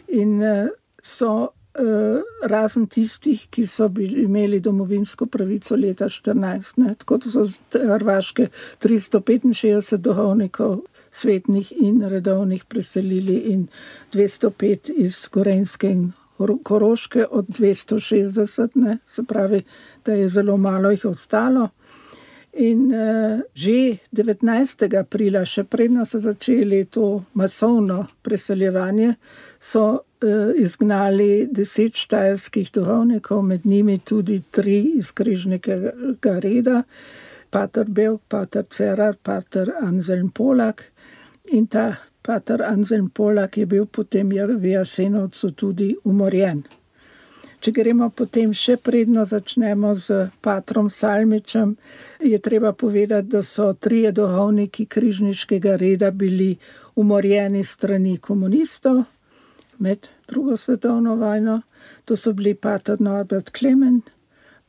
In 0.08 0.42
uh, 0.44 0.68
so 1.02 1.32
uh, 1.80 2.22
razen 2.44 2.88
tistih, 2.88 3.48
ki 3.50 3.66
so 3.68 3.90
bili, 3.90 4.24
imeli 4.24 4.60
domovinsko 4.60 5.26
pravico 5.26 5.76
leta 5.76 6.06
2014, 6.06 6.98
tako 6.98 7.18
da 7.18 7.32
so 7.32 7.46
z 7.46 7.60
Hrvaške 7.74 8.48
365 8.84 9.98
duhovnikov 9.98 10.84
svetnih 11.12 11.74
in 11.82 12.04
redovnih 12.04 12.66
preselili, 12.66 13.38
in 13.54 13.68
205 14.14 14.92
iz 14.96 15.28
Gorenske 15.32 15.92
in 15.92 16.12
Koroške 16.64 17.26
od 17.32 17.48
260, 17.48 18.70
ne, 18.76 18.98
se 19.08 19.24
pravi, 19.24 19.62
da 20.06 20.14
je 20.14 20.30
zelo 20.30 20.58
malo 20.58 20.92
jih 20.92 21.06
ostalo. 21.06 21.70
In 22.56 22.88
uh, 22.88 23.42
že 23.52 24.00
19. 24.16 24.88
aprila, 24.96 25.44
še 25.44 25.66
predno 25.68 26.06
so 26.08 26.22
začeli 26.24 26.86
to 26.88 27.26
masovno 27.36 28.06
preseljevanje, 28.24 29.18
so 29.60 29.84
uh, 29.92 30.56
izgnali 30.56 31.50
deset 31.52 32.00
štajerskih 32.00 32.72
duhovnikov, 32.72 33.44
med 33.44 33.68
njimi 33.68 34.00
tudi 34.00 34.40
tri 34.52 34.96
iz 34.96 35.12
križnega 35.12 35.92
reda, 36.24 36.84
Pater 37.52 37.92
Belk, 37.92 38.24
Pater 38.28 38.64
Cerar, 38.72 39.20
Pater 39.20 39.74
Anselm 39.84 40.32
Polak. 40.32 40.92
In 41.52 41.68
ta 41.68 41.92
pater 42.24 42.64
Anselm 42.64 43.10
Polak 43.10 43.58
je 43.58 43.66
bil 43.66 43.86
potem 43.86 44.28
v 44.28 44.66
Jasenovcu 44.72 45.52
tudi 45.52 45.96
umorjen. 46.04 46.64
Če 47.66 47.72
gremo 47.74 48.12
potem 48.14 48.52
še 48.54 48.76
predno 48.78 49.24
začnemo 49.26 49.96
z 49.98 50.28
patrom 50.46 50.86
Salmičem, 50.94 51.72
je 52.22 52.38
treba 52.38 52.70
povedati, 52.78 53.32
da 53.34 53.40
so 53.42 53.72
trije 53.74 54.12
duhovniki 54.14 54.86
križniškega 54.86 55.74
reda 55.82 56.12
bili 56.14 56.52
umorjeni 56.94 57.64
strani 57.66 58.20
komunistov 58.22 59.00
med 59.82 60.06
drugo 60.30 60.60
svetovno 60.62 61.16
vojno. 61.18 61.64
To 62.06 62.14
so 62.14 62.36
bili 62.38 62.54
pater 62.54 63.02
Norbert 63.02 63.50
Klemen, 63.50 64.04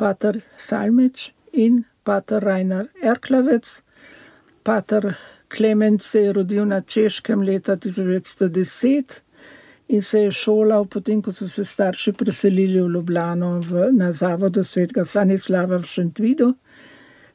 pater 0.00 0.40
Salmič 0.56 1.34
in 1.52 1.82
pater 2.00 2.40
Rainer 2.48 2.88
Erklavec. 3.04 3.82
Pater 4.64 5.12
Klement 5.52 6.02
se 6.02 6.24
je 6.24 6.32
rodil 6.32 6.64
na 6.64 6.80
Češkem 6.80 7.44
leta 7.44 7.76
1910 7.76 9.20
in 9.88 10.02
se 10.02 10.20
je 10.20 10.32
šolal, 10.32 10.84
potem 10.84 11.22
ko 11.22 11.32
so 11.32 11.48
se 11.48 11.64
starši 11.64 12.12
preselili 12.12 12.80
v 12.80 12.88
Ljubljano 12.94 13.60
v, 13.60 13.90
na 13.92 14.12
zavodu 14.12 14.64
svetega 14.64 15.04
Sanislava 15.04 15.78
v 15.78 15.86
Šentvidu 15.86 16.48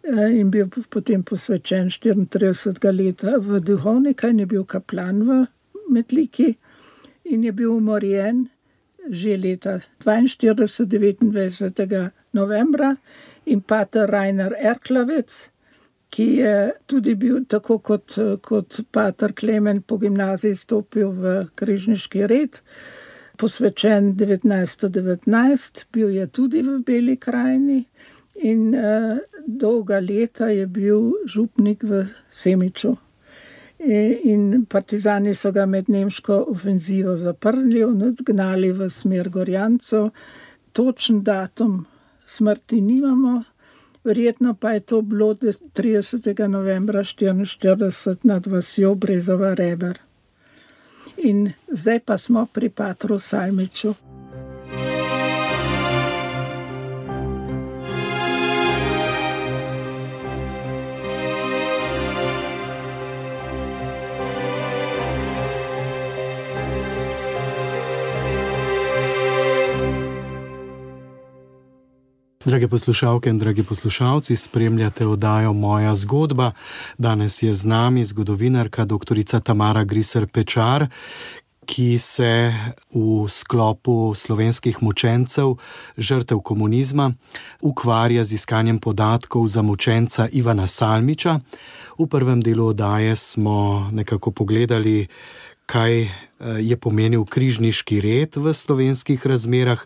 eh, 0.03 0.39
in 0.39 0.51
bil 0.51 0.67
potem 0.89 1.23
posvečen 1.23 1.89
34 1.89 2.91
let 2.91 3.23
v 3.37 3.59
duhovnika 3.59 4.27
in 4.27 4.39
je 4.39 4.45
bil 4.45 4.63
kaplan 4.63 5.23
v 5.23 5.45
Metliki 5.89 6.55
in 7.23 7.43
je 7.43 7.51
bil 7.51 7.71
umorjen 7.71 8.49
že 9.09 9.37
leta 9.37 9.79
42. 9.99 11.17
29. 11.21 12.11
novembra 12.33 12.95
in 13.45 13.61
pater 13.61 14.09
Rainer 14.09 14.53
Erklavec 14.59 15.49
ki 16.11 16.25
je 16.37 16.55
tudi 16.91 17.15
bil, 17.15 17.43
tako 17.47 17.79
kot, 17.79 18.17
kot 18.43 18.81
Pater 18.91 19.33
Klemen 19.33 19.81
po 19.81 19.97
gimnaziji, 19.97 20.57
stopil 20.59 21.13
v 21.15 21.35
križniški 21.55 22.27
red, 22.27 22.59
posvečen 23.39 24.11
1919, 24.19 25.85
bil 25.93 26.11
je 26.13 26.27
tudi 26.27 26.61
v 26.61 26.81
Beli 26.85 27.15
krajini 27.17 27.85
in 28.43 28.73
uh, 28.75 29.17
dolga 29.47 29.99
leta 29.99 30.49
je 30.51 30.67
bil 30.67 31.13
župnik 31.25 31.83
v 31.83 32.05
Semiču. 32.29 32.95
E, 33.81 34.19
in 34.29 34.65
partizani 34.69 35.33
so 35.33 35.51
ga 35.51 35.65
med 35.65 35.89
nemško 35.89 36.43
ofenzivo 36.53 37.15
zaprli 37.17 37.81
in 37.81 38.03
odgnali 38.11 38.71
v 38.71 38.89
smer 38.89 39.29
Gorjancev. 39.29 40.11
Točen 40.71 41.23
datum 41.23 41.85
smrti 42.25 42.81
nimamo, 42.81 43.41
Verjetno 44.03 44.53
pa 44.53 44.71
je 44.71 44.79
to 44.79 45.01
bilo 45.01 45.33
30. 45.33 46.47
novembra 46.47 46.99
1944 46.99 48.17
nad 48.23 48.47
vasjo 48.47 48.95
Brezova 48.95 49.53
Reber. 49.53 49.99
In 51.17 51.51
zdaj 51.67 51.99
pa 51.99 52.17
smo 52.17 52.45
pri 52.45 52.69
Patru 52.69 53.19
Salmiču. 53.19 53.93
Drage 72.45 72.67
poslušalke 72.67 73.29
in 73.29 73.39
dragi 73.39 73.63
poslušalci, 73.63 74.35
spremljate 74.35 75.07
oddajo 75.07 75.53
Moja 75.53 75.95
zgodba. 75.95 76.51
Danes 76.97 77.43
je 77.43 77.53
z 77.53 77.65
nami 77.65 78.03
zgodovinarka 78.03 78.85
dr. 78.85 79.39
Tamara 79.43 79.83
Griser 79.83 80.27
Pečar, 80.27 80.87
ki 81.65 81.97
se 81.97 82.53
v 82.93 83.27
sklopu 83.29 84.13
slovenskih 84.15 84.81
mučencev, 84.81 85.55
žrtev 85.97 86.39
komunizma, 86.39 87.11
ukvarja 87.61 88.23
z 88.23 88.33
iskanjem 88.33 88.79
podatkov 88.79 89.47
za 89.47 89.61
mučenca 89.61 90.27
Ivana 90.31 90.67
Salmiča. 90.67 91.39
V 91.99 92.07
prvem 92.07 92.41
delu 92.41 92.65
oddaje 92.73 93.15
smo 93.15 93.89
nekako 93.91 94.31
pogledali, 94.31 95.07
kaj 95.71 96.11
Eh, 96.41 96.73
je 96.73 96.73
pomenil 96.73 97.21
križniški 97.21 98.01
red 98.01 98.33
v 98.33 98.49
slovenskih 98.49 99.21
razmerah 99.21 99.77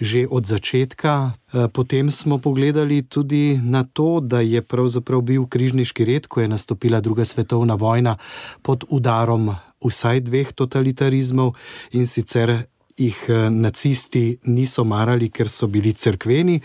že 0.00 0.24
od 0.24 0.48
začetka. 0.48 1.36
Eh, 1.52 1.68
potem 1.68 2.08
smo 2.08 2.40
pogledali 2.40 3.04
tudi 3.04 3.60
na 3.60 3.84
to, 3.84 4.24
da 4.24 4.40
je 4.40 4.64
pravzaprav 4.64 5.20
bil 5.20 5.44
križniški 5.44 6.08
red, 6.08 6.24
ko 6.24 6.40
je 6.40 6.48
nastopila 6.48 7.04
druga 7.04 7.28
svetovna 7.28 7.76
vojna, 7.76 8.16
pod 8.64 8.88
udarom 8.88 9.52
vsaj 9.84 10.24
dveh 10.24 10.48
totalitarizmov 10.56 11.52
in 11.92 12.08
sicer 12.08 12.64
jih 12.98 13.18
eh, 13.28 13.50
nacisti 13.50 14.38
niso 14.44 14.84
marali, 14.84 15.30
ker 15.30 15.48
so 15.48 15.66
bili 15.66 15.92
crkveni. 15.92 16.60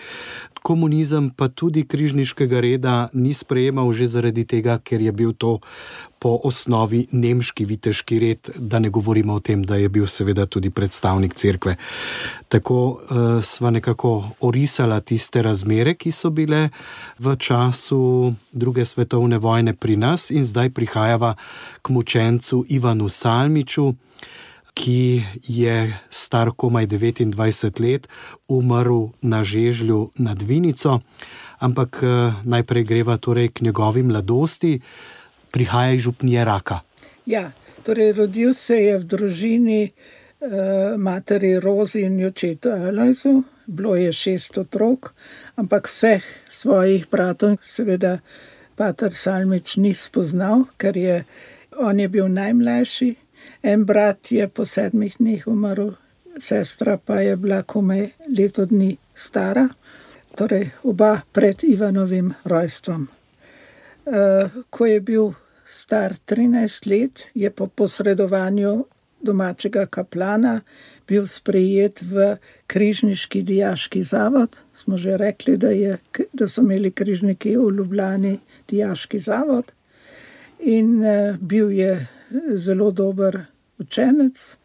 Komunizem 0.63 1.29
pa 1.35 1.49
tudi 1.51 1.83
križniškega 1.83 2.59
reda 2.63 3.09
ni 3.13 3.33
sprejemal 3.35 3.91
že 3.91 4.07
zaradi 4.07 4.45
tega, 4.47 4.79
ker 4.79 5.01
je 5.01 5.11
bil 5.11 5.33
to 5.35 5.59
po 6.23 6.39
osnovi 6.47 7.01
nemški 7.11 7.65
viteški 7.67 8.19
red, 8.19 8.49
da 8.55 8.79
ne 8.79 8.87
govorimo 8.89 9.35
o 9.35 9.41
tem, 9.43 9.63
da 9.63 9.75
je 9.75 9.89
bil 9.91 10.07
seveda 10.07 10.45
tudi 10.47 10.69
predstavnik 10.71 11.35
cerkve. 11.35 11.75
Tako 12.47 12.77
uh, 12.79 13.43
sva 13.43 13.73
nekako 13.75 14.23
orisala 14.39 15.01
tiste 15.03 15.41
razmere, 15.43 15.97
ki 15.99 16.15
so 16.15 16.31
bile 16.31 16.69
v 17.19 17.35
času 17.35 18.31
druge 18.51 18.85
svetovne 18.85 19.37
vojne 19.37 19.75
pri 19.75 19.99
nas, 19.99 20.31
in 20.31 20.47
zdaj 20.47 20.71
prihajava 20.71 21.35
k 21.81 21.91
mučencu 21.91 22.63
Ivanu 22.69 23.09
Salmiču 23.09 23.91
ki 24.73 25.23
je 25.47 25.93
star 26.09 26.51
komaj 26.57 26.87
29 26.87 27.81
let, 27.81 28.07
umrl 28.47 29.13
na 29.21 29.43
Žežlju 29.43 30.09
nad 30.17 30.41
Vinico, 30.41 30.99
ampak 31.59 32.01
eh, 32.03 32.33
najprej 32.43 32.83
greva 32.83 33.17
torej 33.17 33.53
k 33.53 33.61
njegovi 33.61 34.03
mladosti, 34.03 34.79
prihaja 35.51 35.93
iz 35.93 36.01
župnije 36.01 36.45
Raka. 36.45 36.79
Ja, 37.25 37.51
torej 37.83 38.13
rodil 38.13 38.53
se 38.53 38.75
je 38.75 38.97
v 38.97 39.03
družini 39.03 39.81
eh, 39.83 39.91
materi 40.97 41.59
Rozi 41.59 42.01
in 42.07 42.19
očetu 42.25 42.69
Alajzu, 42.69 43.43
bilo 43.67 43.95
je 43.95 44.13
šest 44.13 44.57
otrok, 44.57 45.13
ampak 45.55 45.87
vseh 45.87 46.23
svojih 46.49 47.07
bratov, 47.11 47.57
seveda, 47.63 48.19
Pater 48.75 49.13
Salmič 49.13 49.77
ni 49.77 49.93
spoznal, 49.93 50.65
ker 50.81 50.97
je 50.97 51.25
on 51.77 51.99
je 51.99 52.07
bil 52.07 52.27
najmlajši. 52.27 53.15
En 53.62 53.85
brat 53.85 54.31
je 54.31 54.47
po 54.47 54.65
sedmih 54.65 55.15
dneh 55.19 55.47
umrl, 55.47 55.93
sestra 56.39 56.97
pa 56.97 57.21
je 57.21 57.35
bila 57.38 57.62
komaj 57.63 58.09
leto 58.38 58.65
dni 58.65 58.97
stara, 59.15 59.67
torej 60.35 60.71
oba 60.83 61.21
pred 61.31 61.63
Ivanovim 61.63 62.33
rojstvom. 62.43 63.07
Eh, 64.05 64.50
ko 64.69 64.85
je 64.85 65.00
bil 65.00 65.33
star 65.65 66.15
13 66.25 66.85
let, 66.85 67.29
je 67.33 67.50
po 67.50 67.67
posredovanju 67.67 68.85
domačega 69.21 69.85
kaplana 69.85 70.62
bil 71.08 71.25
sprejet 71.27 72.01
v 72.01 72.36
križniški 72.67 73.41
dijaški 73.41 74.03
zavod. 74.03 74.58
Smo 74.75 74.97
že 74.97 75.17
rekli, 75.17 75.58
da, 75.58 75.69
je, 75.69 75.97
da 76.34 76.47
so 76.47 76.62
imeli 76.62 76.91
križniki 76.91 77.58
v 77.58 77.69
Ljubljani 77.77 78.39
dijaški 78.69 79.19
zavod. 79.19 79.71
In 80.60 81.03
eh, 81.03 81.38
bil 81.39 81.71
je 81.71 82.08
zelo 82.56 82.91
dober 82.91 83.46
učenec. 83.78 84.58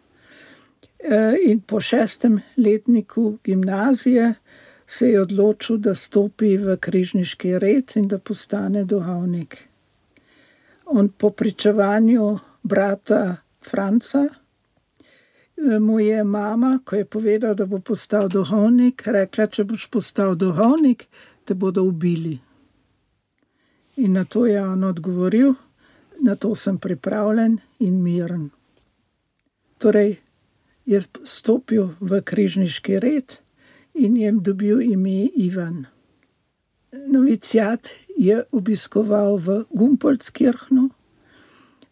Eh, 0.98 1.34
in 1.44 1.60
po 1.60 1.80
šestem 1.80 2.40
letniku 2.56 3.38
gimnazije 3.44 4.34
se 4.86 5.08
je 5.10 5.20
odločil, 5.20 5.76
da 5.76 5.94
stopi 5.94 6.56
v 6.56 6.76
križniški 6.76 7.58
red 7.58 7.92
in 7.94 8.08
da 8.08 8.18
postane 8.18 8.84
duhovnik. 8.84 9.68
On 10.84 11.08
po 11.08 11.30
pričevanju 11.30 12.38
brata 12.62 13.36
Franca 13.70 14.24
eh, 14.28 15.78
mu 15.78 16.00
je 16.00 16.24
mama, 16.24 16.78
ko 16.84 16.96
je 16.96 17.04
povedal, 17.04 17.54
da 17.54 17.66
bo 17.66 17.78
postal 17.78 18.28
duhovnik, 18.28 19.06
rekla: 19.06 19.46
Če 19.46 19.64
boš 19.64 19.86
postal 19.86 20.34
duhovnik, 20.34 21.06
te 21.44 21.54
bodo 21.54 21.82
ubili. 21.82 22.38
In 23.96 24.12
na 24.12 24.24
to 24.24 24.46
je 24.46 24.62
on 24.62 24.84
odgovoril: 24.84 25.54
Na 26.22 26.34
to 26.34 26.54
sem 26.54 26.78
pripravljen 26.78 27.58
in 27.78 28.02
miren 28.02 28.50
torej 29.78 30.18
je 30.86 31.02
stopil 31.24 31.94
v 32.00 32.20
križniški 32.24 32.98
red 32.98 33.38
in 33.94 34.16
jim 34.16 34.42
dobil 34.42 34.82
ime 34.82 35.30
Ivan. 35.36 35.86
Novicijat 36.92 37.92
je 38.16 38.42
obiskoval 38.52 39.38
v 39.38 39.64
Gumpolskirchnu, 39.70 40.90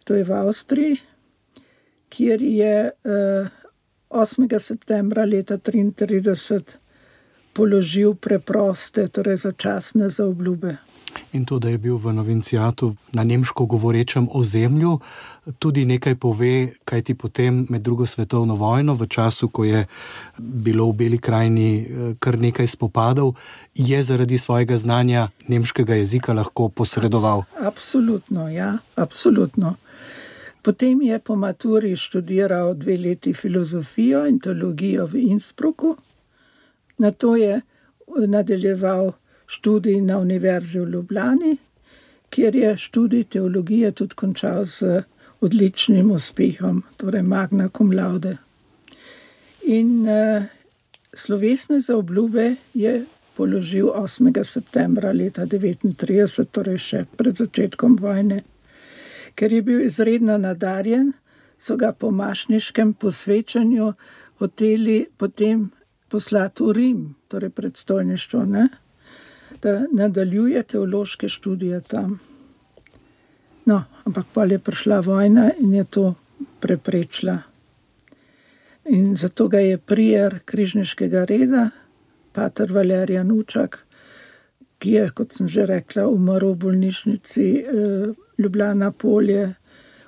to 0.04 0.14
je 0.14 0.24
v 0.24 0.32
Avstriji, 0.32 0.96
kjer 2.08 2.42
je 2.42 2.92
8. 4.08 4.56
Eh, 4.56 4.58
septembra 4.58 5.24
leta 5.24 5.58
1933 5.58 6.78
položil 7.52 8.14
preproste, 8.14 9.08
torej 9.08 9.36
začasne 9.36 10.10
zaobljube. 10.10 10.76
In 11.32 11.44
to, 11.44 11.58
da 11.58 11.68
je 11.68 11.78
bil 11.78 11.96
v 11.96 12.12
Novincijatu 12.12 12.94
na 13.12 13.24
nemško 13.24 13.66
govorečem 13.66 14.28
ozemlju, 14.32 14.98
tudi 15.58 15.84
nekaj 15.84 16.14
pove, 16.14 16.72
kaj 16.84 17.02
ti 17.02 17.14
potem 17.14 17.66
med 17.68 17.82
drugo 17.82 18.06
svetovno 18.06 18.54
vojno, 18.54 18.94
v 18.94 19.06
času, 19.06 19.48
ko 19.48 19.64
je 19.64 19.86
bilo 20.38 20.90
v 20.90 20.92
Beli 20.92 21.18
krajini 21.18 21.70
eh, 21.80 22.14
kar 22.18 22.38
nekaj 22.38 22.66
spopadov, 22.66 23.34
je 23.74 24.02
zaradi 24.02 24.38
svojega 24.38 24.76
znanja 24.76 25.28
nemškega 25.48 25.94
jezika 25.94 26.32
lahko 26.32 26.68
posredoval. 26.68 27.44
Absolutno, 27.60 28.48
ja, 28.48 28.78
absolutno. 28.94 29.76
Potem 30.62 31.02
je 31.02 31.18
po 31.18 31.36
maturi 31.36 31.96
študiral 31.96 32.74
dve 32.74 32.96
leti 32.96 33.34
filozofijo 33.34 34.26
in 34.26 34.40
teologijo 34.40 35.06
v 35.06 35.30
Innsbrucku, 35.30 35.96
na 36.98 37.10
to 37.10 37.36
je 37.36 37.60
nadaljeval 38.26 39.12
študij 39.46 40.00
na 40.00 40.18
Univerzi 40.18 40.80
v 40.80 40.90
Ljubljani, 40.90 41.56
kjer 42.30 42.56
je 42.56 42.76
študij 42.76 43.24
teologije 43.24 43.92
tudi 43.92 44.14
končal 44.14 44.66
z 44.66 45.02
odličnim 45.40 46.10
uspehom, 46.10 46.82
torej 46.96 47.22
Magna 47.22 47.68
cum 47.68 47.92
laude. 47.92 48.36
In 49.62 50.08
uh, 50.08 50.42
slovesne 51.14 51.80
za 51.80 51.96
obljube 51.96 52.54
je 52.74 53.04
položil 53.36 53.86
8. 53.86 54.44
septembra 54.44 55.12
leta 55.12 55.46
1939, 55.46 56.46
torej 56.50 56.78
še 56.78 57.04
pred 57.16 57.36
začetkom 57.36 57.96
vojne. 58.00 58.42
Ker 59.36 59.52
je 59.52 59.62
bil 59.62 59.84
izredno 59.84 60.38
nadarjen, 60.38 61.12
so 61.58 61.76
ga 61.76 61.92
po 61.92 62.10
mašniškem 62.10 62.94
posvečanju 62.94 63.92
hoteli 64.40 65.06
potem 65.16 65.70
poslati 66.08 66.64
v 66.64 66.72
Rim, 66.72 67.00
torej 67.28 67.50
predstojništvo. 67.50 68.44
Ne? 68.44 68.68
Da 69.62 69.84
nadaljuje 69.92 70.62
teološke 70.62 71.28
študije 71.28 71.80
tam. 71.80 72.18
No, 73.66 73.82
ampak 74.04 74.26
pa 74.32 74.44
je 74.44 74.58
prišla 74.58 75.00
vojna 75.00 75.50
in 75.58 75.74
je 75.74 75.84
to 75.84 76.14
preprečila. 76.60 77.38
In 78.84 79.16
zato 79.16 79.48
ga 79.48 79.58
je 79.58 79.78
prijer 79.78 80.38
križniškega 80.44 81.24
reda, 81.24 81.70
pater 82.32 82.72
Valerija 82.72 83.24
Nučak, 83.24 83.86
ki 84.78 84.90
je, 84.90 85.10
kot 85.10 85.32
sem 85.32 85.48
že 85.48 85.66
rekla, 85.66 86.06
umrl 86.06 86.52
v 86.52 86.58
bolnišnici 86.66 87.46
eh, 87.58 88.12
Ljubljana 88.38 88.92
Polje 88.92 89.54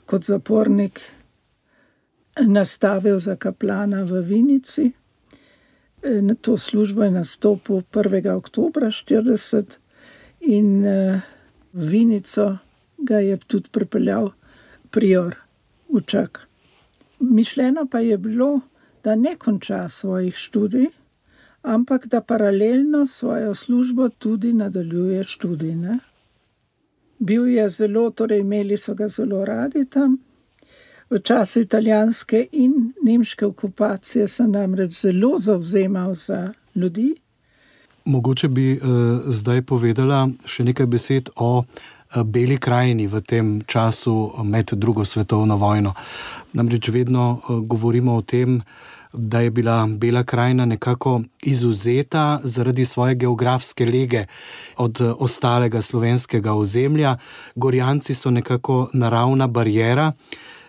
kot 0.06 0.24
zapornik, 0.24 1.00
nastavil 2.46 3.18
za 3.18 3.36
kaplana 3.36 4.04
v 4.04 4.22
Vinici. 4.22 4.92
Na 6.02 6.34
to 6.34 6.56
službo 6.56 7.02
je 7.02 7.10
nastopil 7.10 7.82
1. 7.92 8.36
oktober 8.36 8.82
1940 8.82 9.78
in 10.40 10.84
v 11.72 11.88
Vinico 11.90 12.58
ga 12.98 13.18
je 13.18 13.36
tudi 13.36 13.68
pripeljal 13.70 14.30
prior 14.90 15.36
Učak. 15.88 16.48
Mišljeno 17.20 17.86
pa 17.90 17.98
je 17.98 18.18
bilo, 18.18 18.60
da 19.04 19.14
ne 19.14 19.36
konča 19.36 19.88
svojih 19.88 20.36
študij, 20.36 20.86
ampak 21.62 22.06
da 22.06 22.20
paralelno 22.20 23.06
svojo 23.06 23.54
službo 23.54 24.08
tudi 24.08 24.52
nadaljuje 24.52 25.24
študij. 25.24 25.74
Ne? 25.74 25.98
Bil 27.18 27.46
je 27.46 27.70
zelo, 27.70 28.10
torej 28.10 28.40
imeli 28.40 28.76
so 28.76 28.94
ga 28.94 29.08
zelo 29.08 29.44
radi 29.44 29.84
tam. 29.84 30.18
V 31.10 31.18
času 31.24 31.60
italijanske 31.60 32.46
in 32.52 32.92
nemške 33.02 33.46
okupacije 33.46 34.28
se 34.28 34.46
namreč 34.46 35.00
zelo 35.00 35.38
zauzemal 35.38 36.14
za 36.14 36.52
ljudi. 36.74 37.14
Mogoče 38.04 38.48
bi 38.48 38.72
uh, 38.72 38.80
zdaj 39.26 39.62
povedala 39.62 40.28
še 40.44 40.64
nekaj 40.64 40.86
besed 40.86 41.30
o 41.36 41.58
uh, 41.58 42.22
Beli 42.24 42.58
krajini 42.60 43.06
v 43.06 43.20
tem 43.20 43.62
času 43.66 44.32
med 44.44 44.72
drugo 44.72 45.04
svetovno 45.04 45.56
vojno. 45.56 45.94
Namreč 46.52 46.88
vedno 46.88 47.40
uh, 47.40 47.56
govorimo 47.64 48.16
o 48.16 48.22
tem, 48.22 48.60
da 49.12 49.40
je 49.40 49.50
bila 49.50 49.88
Bela 49.88 50.24
krajina 50.24 50.64
nekako 50.64 51.22
izuzeta 51.42 52.40
zaradi 52.44 52.84
svoje 52.84 53.14
geografske 53.14 53.86
lege 53.86 54.26
od 54.76 55.00
uh, 55.00 55.16
ostalega 55.18 55.82
slovenskega 55.82 56.52
ozemlja. 56.52 57.16
Gorjanci 57.54 58.14
so 58.14 58.30
nekako 58.30 58.88
naravna 58.92 59.46
barijera. 59.46 60.12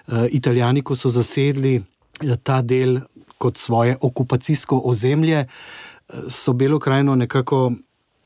Uh, 0.10 0.26
Italijani, 0.32 0.82
ko 0.82 0.96
so 0.96 1.10
zasedli 1.10 1.78
uh, 1.78 2.36
ta 2.44 2.62
del 2.62 3.00
kot 3.38 3.58
svoje 3.58 3.96
okupacijsko 4.02 4.82
ozemlje, 4.86 5.46
uh, 5.46 6.30
so 6.30 6.54
Belo 6.54 6.80
krajino 6.80 7.16
nekako, 7.16 7.72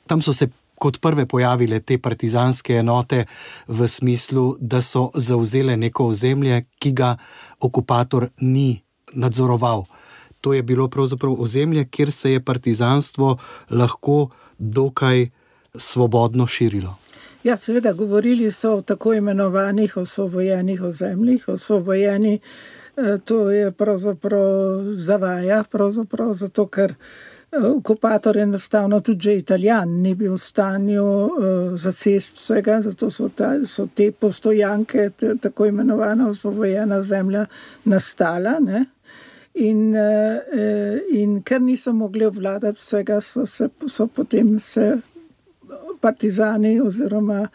tam 0.07 0.21
so 0.21 0.33
se 0.33 0.47
kot 0.83 0.99
prve 1.01 1.25
pojavile 1.25 1.79
te 1.79 1.97
partizanske 1.97 2.75
enote 2.81 3.25
v 3.67 3.87
smislu, 3.87 4.57
da 4.59 4.81
so 4.81 5.09
zauzele 5.15 5.77
neko 5.77 6.09
ozemlje, 6.11 6.65
ki 6.79 6.91
ga 6.91 7.15
okupator 7.59 8.27
ni 8.41 8.81
nadzoroval. 9.13 9.85
To 10.43 10.53
je 10.53 10.63
bilo 10.63 10.89
pravzaprav 10.91 11.35
ozemlje, 11.39 11.85
kjer 11.87 12.11
se 12.11 12.31
je 12.31 12.43
partizanstvo 12.43 13.37
lahko 13.69 14.29
dokaj 14.57 15.29
svobodno 15.75 16.47
širilo. 16.47 16.97
Ja, 17.43 17.57
seveda, 17.57 17.91
govorili 17.93 18.51
so 18.51 18.75
o 18.75 18.81
tako 18.81 19.13
imenovanih 19.13 19.97
osvobojenih 19.97 20.81
ozemljih. 20.81 21.47
Osvobojeni, 21.47 22.39
eh, 22.97 23.17
to 23.25 23.51
je 23.51 23.71
pravzaprav 23.71 24.39
zavaja, 24.97 25.63
pravzaprav 25.71 26.33
zato 26.33 26.67
ker. 26.67 26.93
Okupator 27.75 28.37
je 28.37 28.43
enostavno 28.43 28.99
tudi 28.99 29.35
italijan, 29.37 29.89
ni 29.89 30.15
bil 30.15 30.33
v 30.33 30.37
stanju 30.37 31.03
uh, 31.05 31.31
zasest 31.75 32.35
vsega, 32.35 32.81
zato 32.81 33.09
so, 33.09 33.29
ta, 33.29 33.51
so 33.65 33.87
te 33.95 34.11
postojanke, 34.11 35.09
tako 35.41 35.65
imenovana 35.65 36.29
osvobojena 36.29 37.03
zemlja, 37.03 37.45
nastala. 37.83 38.57
Ne? 38.59 38.85
In, 39.53 39.93
uh, 39.95 40.97
in 41.11 41.43
ker 41.43 41.61
niso 41.61 41.93
mogli 41.93 42.25
obvladati 42.25 42.79
vsega, 42.79 43.21
so, 43.21 43.45
se, 43.45 43.69
so 43.87 44.07
potem 44.07 44.59
se 44.59 44.97
partizani 46.03 46.75
oziroma 46.83 47.45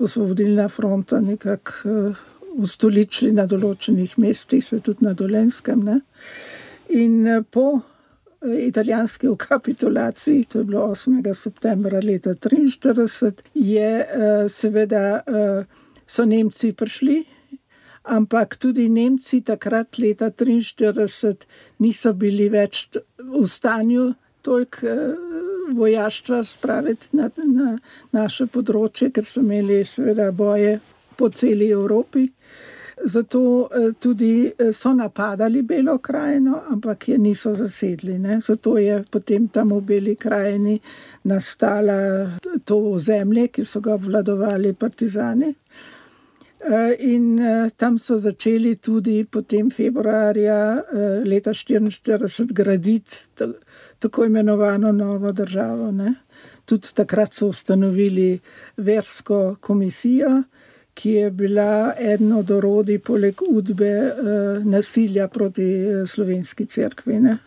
osvobodilna 0.00 0.68
fronta 0.72 1.20
nekako 1.20 1.92
uh, 1.92 2.26
ustoličili 2.64 3.34
na 3.36 3.44
določenih 3.46 4.16
mestih, 4.18 4.64
se 4.64 4.80
tudi 4.80 5.04
na 5.04 5.12
Dolenskem. 5.14 5.84
Ne? 5.84 6.00
In 6.96 7.20
uh, 7.28 7.44
po 7.44 7.80
italijanski 8.42 9.26
kapitulaciji, 9.36 10.44
to 10.44 10.58
je 10.58 10.64
bilo 10.64 10.80
8. 10.80 11.34
septembra 11.34 12.00
leta 12.00 12.30
1943, 12.30 13.32
je 13.54 14.00
eh, 14.00 14.48
seveda 14.48 15.20
eh, 15.26 15.64
so 16.06 16.24
Nemci 16.24 16.72
prišli. 16.72 17.24
Ampak 18.02 18.56
tudi 18.56 18.88
Nemci 18.88 19.40
takrat, 19.40 19.98
leta 19.98 20.30
1943, 20.30 21.34
niso 21.78 22.12
bili 22.12 22.48
več 22.48 22.88
v 23.18 23.46
stanju 23.46 24.14
toliko 24.42 24.86
eh, 24.86 25.14
vojaštva 25.74 26.44
spraviti 26.44 27.08
na, 27.12 27.30
na 27.44 27.78
naše 28.12 28.46
področje, 28.46 29.10
ker 29.14 29.24
so 29.24 29.44
imeli, 29.44 29.84
seveda, 29.84 30.30
boje 30.32 30.78
po 31.16 31.28
celi 31.28 31.70
Evropi. 31.70 32.28
Zato 33.04 33.68
eh, 33.72 33.92
tudi 33.98 34.52
eh, 34.58 34.72
so 34.72 34.92
napadali 34.92 35.62
Belo 35.62 35.98
krajino, 35.98 36.62
ampak 36.68 37.08
je 37.08 37.18
niso 37.18 37.54
zasedli. 37.54 38.18
Ne? 38.18 38.40
Zato 38.46 38.78
je 38.78 39.04
potem 39.10 39.48
tam 39.48 39.72
v 39.72 39.80
Beli 39.80 40.16
krajini 40.16 40.80
nastala 41.24 42.30
to 42.64 42.76
ozemlje, 42.92 43.48
ki 43.48 43.64
so 43.64 43.80
ga 43.80 43.94
obvladovali 43.94 44.74
partizani. 44.74 45.54
Eh, 46.60 46.96
in 46.98 47.40
tam 47.76 47.98
so 47.98 48.18
začeli 48.18 48.76
tudi 48.76 49.24
potem 49.24 49.70
februarja 49.70 50.84
leta 51.24 51.50
1944 51.50 52.52
graditi 52.52 53.16
tako 54.00 54.24
imenovano 54.24 54.92
novo 54.92 55.32
državo. 55.32 55.92
Ne? 55.92 56.14
Tudi 56.64 56.88
takrat 56.94 57.34
so 57.34 57.52
ustanovili 57.52 58.40
versko 58.76 59.56
komisijo 59.60 60.42
ki 61.00 61.10
je 61.10 61.30
bila 61.30 61.94
eden 61.98 62.32
od 62.32 62.50
orodij, 62.50 62.98
poleg 62.98 63.42
udbe, 63.48 63.88
eh, 63.88 64.64
nasilja 64.64 65.28
proti 65.28 65.64
eh, 65.64 66.06
slovenski 66.06 66.66
cerkvi. 66.66 67.20
Ne. 67.20 67.38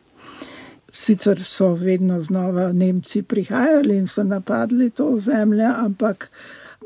Sicer 0.92 1.44
so 1.44 1.74
vedno 1.74 2.20
znova 2.20 2.72
Nemci 2.72 3.22
prihajali 3.22 3.98
in 3.98 4.08
so 4.08 4.24
napadli 4.24 4.90
to 4.90 5.20
zemljo, 5.20 5.70
ampak 5.78 6.30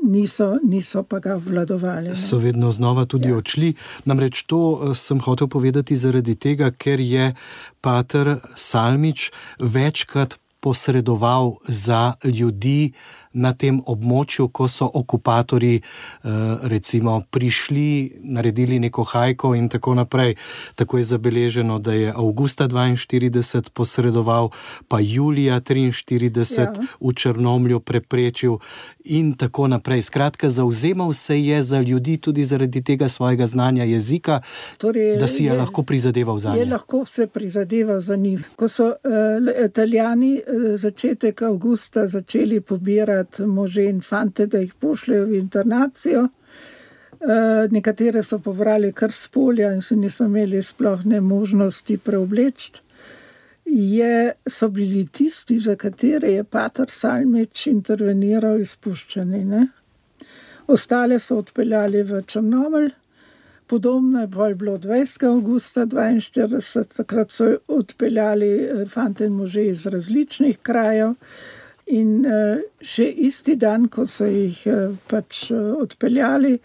niso, 0.04 0.58
niso 0.64 1.04
pa 1.04 1.20
ga 1.20 1.36
vladovali. 1.36 2.10
Ne. 2.10 2.16
So 2.16 2.38
vedno 2.38 2.72
znova 2.72 3.06
tudi 3.06 3.30
ja. 3.30 3.38
odšli. 3.38 3.74
Namreč 4.06 4.44
to 4.44 4.60
eh, 4.92 4.96
sem 4.96 5.20
hotel 5.20 5.48
povedati 5.48 5.98
zaradi 5.98 6.36
tega, 6.36 6.72
ker 6.72 7.00
je 7.00 7.34
Pater 7.82 8.38
Salmič 8.56 9.32
večkrat 9.60 10.40
posredoval 10.60 11.56
za 11.68 12.14
ljudi, 12.24 12.92
na 13.38 13.54
tem 13.54 13.78
območju, 13.86 14.50
ko 14.50 14.68
so 14.68 14.90
okupatori 14.94 15.76
eh, 15.78 16.30
recimo, 16.72 17.22
prišli, 17.32 18.20
naredili 18.24 18.80
neko 18.80 19.04
hajko 19.04 19.54
in 19.56 19.70
tako 19.70 19.96
naprej. 19.96 20.36
Tako 20.76 20.98
je 20.98 21.04
zabeleženo, 21.04 21.80
da 21.80 21.94
je 21.94 22.14
avgusta 22.16 22.68
42 22.68 23.70
posredoval, 23.70 24.50
pa 24.88 25.00
julija 25.00 25.62
43 25.62 26.60
ja. 26.60 26.74
v 27.00 27.14
Črnomlju 27.14 27.80
preprečil 27.80 28.58
in 29.06 29.34
tako 29.38 29.68
naprej. 29.68 30.02
Skratka, 30.02 30.50
zauzemal 30.50 31.14
se 31.14 31.40
je 31.44 31.62
za 31.62 31.82
ljudi 31.82 32.18
tudi 32.18 32.44
zaradi 32.44 32.84
tega 32.84 33.10
svojega 33.10 33.48
znanja 33.48 33.84
jezika, 33.84 34.42
torej, 34.78 35.18
da 35.18 35.28
si 35.28 35.44
je, 35.44 35.52
je 35.52 35.58
lahko 35.58 35.84
prizadeval 35.84 36.40
za 36.40 36.52
njih. 36.52 36.60
Je 36.60 36.72
lahko 36.72 37.06
se 37.06 37.28
prizadeval 37.28 38.02
za 38.02 38.16
njih. 38.16 38.50
Ko 38.56 38.68
so 38.68 38.86
uh, 38.88 39.66
italijani 39.66 40.42
uh, 40.48 40.80
začetek 40.80 41.42
avgusta 41.42 42.08
začeli 42.08 42.62
pobirati 42.62 43.27
iskati 43.28 43.46
može 43.46 43.84
in 43.84 44.02
fante, 44.02 44.46
da 44.46 44.58
jih 44.58 44.74
pošljajo 44.74 45.26
v 45.26 45.36
internacijo. 45.36 46.28
Uh, 47.20 47.72
nekatere 47.72 48.24
so 48.24 48.40
pobrali 48.40 48.94
kar 48.94 49.12
z 49.12 49.28
polja 49.28 49.74
in 49.74 49.82
se 49.82 49.96
niso 49.96 50.26
imeli 50.26 50.64
sploh 50.64 51.06
ne 51.06 51.22
možnosti 51.22 51.98
preobleči. 51.98 52.72
Je, 53.66 54.34
so 54.48 54.70
bili 54.70 55.08
tisti, 55.08 55.60
za 55.60 55.76
katere 55.76 56.32
je 56.32 56.44
Pater 56.44 56.90
Salmeč 56.90 57.68
interveniral, 57.68 58.60
izpuščeni. 58.60 59.44
Ne? 59.46 59.68
Ostale 60.68 61.20
so 61.20 61.38
odpeljali 61.38 62.04
v 62.04 62.22
Črnomelj, 62.22 62.92
podobno 63.68 64.22
je 64.22 64.28
bilo 64.28 64.78
20. 64.78 65.26
augusta 65.28 65.86
1942, 65.86 66.98
takrat 66.98 67.32
so 67.32 67.58
odpeljali 67.68 68.54
eh, 68.54 68.86
fante 68.86 69.26
in 69.26 69.34
može 69.34 69.66
iz 69.66 69.86
različnih 69.86 70.58
krajev. 70.64 71.16
In 71.88 72.26
še 72.84 73.06
isti 73.30 73.56
dan, 73.56 73.88
ko 73.88 74.04
so 74.12 74.26
jih 74.28 74.60
uh, 74.68 74.96
pač 75.08 75.46
uh, 75.56 75.72
odpeljali, 75.80 76.58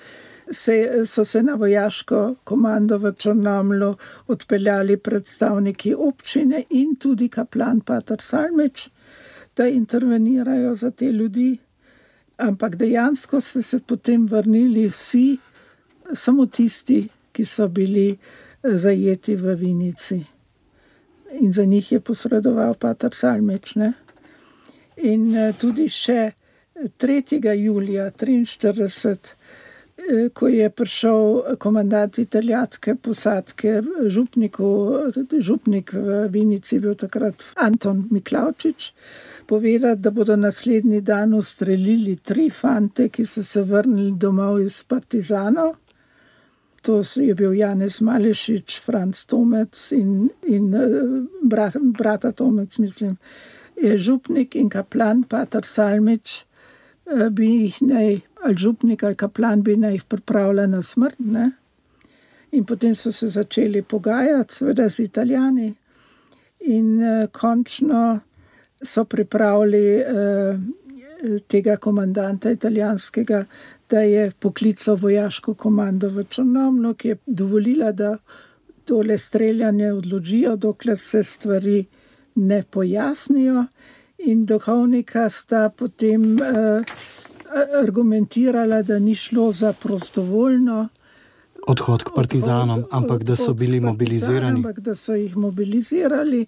se, 0.50 1.06
so 1.06 1.24
se 1.24 1.42
na 1.42 1.54
vojaško 1.54 2.34
komando 2.44 2.98
v 2.98 3.12
Črnomlu 3.14 3.94
odpeljali 4.26 4.96
predstavniki 4.96 5.94
občine 5.94 6.64
in 6.70 6.96
tudi 6.96 7.28
kaplan 7.28 7.80
Pater 7.80 8.20
Salmeč, 8.20 8.88
da 9.56 9.68
intervenirajo 9.68 10.74
za 10.74 10.90
te 10.90 11.12
ljudi. 11.12 11.58
Ampak 12.36 12.76
dejansko 12.76 13.40
so 13.40 13.62
se 13.62 13.80
potem 13.80 14.26
vrnili 14.26 14.88
vsi, 14.88 15.38
samo 16.14 16.46
tisti, 16.46 17.08
ki 17.32 17.44
so 17.44 17.68
bili 17.68 18.16
zajeti 18.62 19.36
v 19.36 19.54
Vinici. 19.54 20.24
In 21.40 21.52
za 21.52 21.64
njih 21.64 21.92
je 21.92 22.00
posredoval 22.00 22.74
Pater 22.74 23.14
Salmeč. 23.14 23.74
Ne? 23.74 23.92
In 25.02 25.32
eh, 25.34 25.50
tudi 25.58 25.88
še 25.90 26.30
3. 27.02 27.54
julija 27.58 28.04
1943, 28.10 29.32
eh, 29.96 30.28
ko 30.34 30.48
je 30.48 30.68
prišel 30.70 31.56
komandant 31.58 32.18
italijske 32.18 32.94
posadke, 33.02 33.80
župnik 34.08 35.92
v 35.92 36.20
Vinici, 36.30 36.78
bil 36.78 36.94
takrat 36.94 37.42
Anton 37.56 38.04
Miklaučič, 38.10 38.92
povedati, 39.46 40.00
da 40.02 40.10
bodo 40.10 40.36
naslednji 40.36 41.00
dan 41.00 41.34
ustrelili 41.34 42.16
tri 42.22 42.46
fante, 42.50 43.08
ki 43.08 43.26
so 43.26 43.42
se 43.42 43.62
vrnili 43.62 44.12
domov 44.16 44.60
iz 44.62 44.84
Partizanov. 44.86 45.74
To 46.82 47.02
je 47.02 47.34
bil 47.34 47.54
Janez 47.54 48.00
Malešič, 48.02 48.78
Franz 48.82 49.26
Tomec 49.26 49.82
in, 49.98 50.30
in 50.46 50.70
eh, 50.74 50.94
brat, 51.42 51.74
brata 51.98 52.32
Tomec, 52.32 52.78
mislim 52.78 53.18
je 53.82 53.98
župnik 53.98 54.54
in 54.54 54.68
kaplan, 54.70 55.24
Pater 55.28 55.66
Salmič, 55.66 56.44
eh, 57.06 57.28
bi 57.30 57.46
jih 57.46 57.82
naj, 57.82 58.20
ali 58.44 58.56
župnik 58.56 59.02
ali 59.02 59.14
kaplan, 59.14 59.62
bi 59.62 59.76
naj 59.76 59.92
jih 59.92 60.04
pripravljal 60.04 60.70
na 60.70 60.82
smrt. 60.82 61.18
Ne? 61.18 61.50
In 62.52 62.64
potem 62.64 62.94
so 62.94 63.12
se 63.12 63.28
začeli 63.28 63.82
pogajati, 63.82 64.54
seveda 64.54 64.88
z 64.88 64.98
Italijani, 64.98 65.74
in 66.60 67.02
uh, 67.02 67.26
končno 67.32 68.20
so 68.82 69.04
pripravili 69.04 69.86
eh, 69.96 70.58
tega 71.48 71.76
komandanta 71.76 72.50
italijanskega, 72.50 73.44
da 73.90 74.00
je 74.00 74.30
poklical 74.38 74.96
vojaško 74.96 75.54
komando 75.54 76.08
v 76.08 76.24
Črnomlu, 76.24 76.94
ki 76.94 77.08
je 77.08 77.16
dovolila, 77.26 77.92
da 77.92 78.16
tole 78.84 79.18
streljanje 79.18 79.92
odložijo, 79.92 80.56
dokler 80.56 80.98
se 80.98 81.22
stvari 81.22 81.84
ne 82.34 82.62
pojasnijo. 82.70 83.66
In 84.18 84.46
duhovnika 84.46 85.28
sta 85.30 85.68
potem 85.68 86.38
eh, 86.38 86.82
argumentirala, 87.82 88.82
da 88.82 88.98
ni 88.98 89.14
šlo 89.14 89.52
za 89.52 89.72
prostovoljno 89.72 90.88
odhod 91.66 92.02
k 92.02 92.10
partizanom, 92.14 92.84
ampak 92.90 93.22
da 93.22 93.36
so 93.36 93.54
bili 93.54 93.80
mobilizirani. 93.80 94.56
Ampak 94.56 94.80
da 94.80 94.94
so 94.94 95.14
jih 95.14 95.36
mobilizirali. 95.36 96.46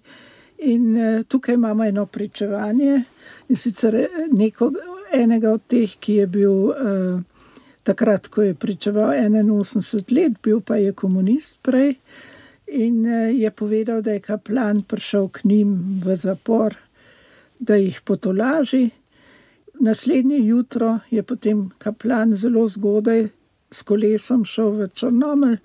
In 0.57 0.97
uh, 0.97 1.23
tukaj 1.27 1.55
imamo 1.55 1.83
eno 1.83 2.05
pričevanje, 2.05 3.03
in 3.49 3.55
sicer 3.55 3.95
eh, 3.95 4.09
neko, 4.31 4.71
enega 5.13 5.51
od 5.51 5.61
teh, 5.67 5.97
ki 5.99 6.13
je 6.13 6.27
bil 6.27 6.51
uh, 6.51 7.21
takrat, 7.83 8.27
ko 8.27 8.41
je 8.41 8.53
pričeval 8.53 9.11
81 9.11 10.15
let, 10.15 10.39
bil 10.43 10.61
pa 10.61 10.75
je 10.75 10.93
komunist 10.93 11.59
prej. 11.61 11.95
In 12.67 13.05
uh, 13.05 13.39
je 13.39 13.51
povedal, 13.51 14.01
da 14.01 14.11
je 14.11 14.19
kaplan 14.19 14.81
prišel 14.81 15.29
k 15.29 15.43
njim 15.43 16.01
v 16.05 16.15
zapor, 16.15 16.75
da 17.59 17.75
jih 17.75 18.01
potolaži. 18.01 18.89
Naslednje 19.79 20.37
jutro 20.37 20.99
je 21.09 21.23
potem 21.23 21.69
kaplan 21.77 22.35
zelo 22.35 22.67
zgodaj 22.67 23.27
s 23.71 23.83
kolesom 23.83 24.45
šel 24.45 24.71
v 24.71 24.87
Črnomelj, 24.93 25.57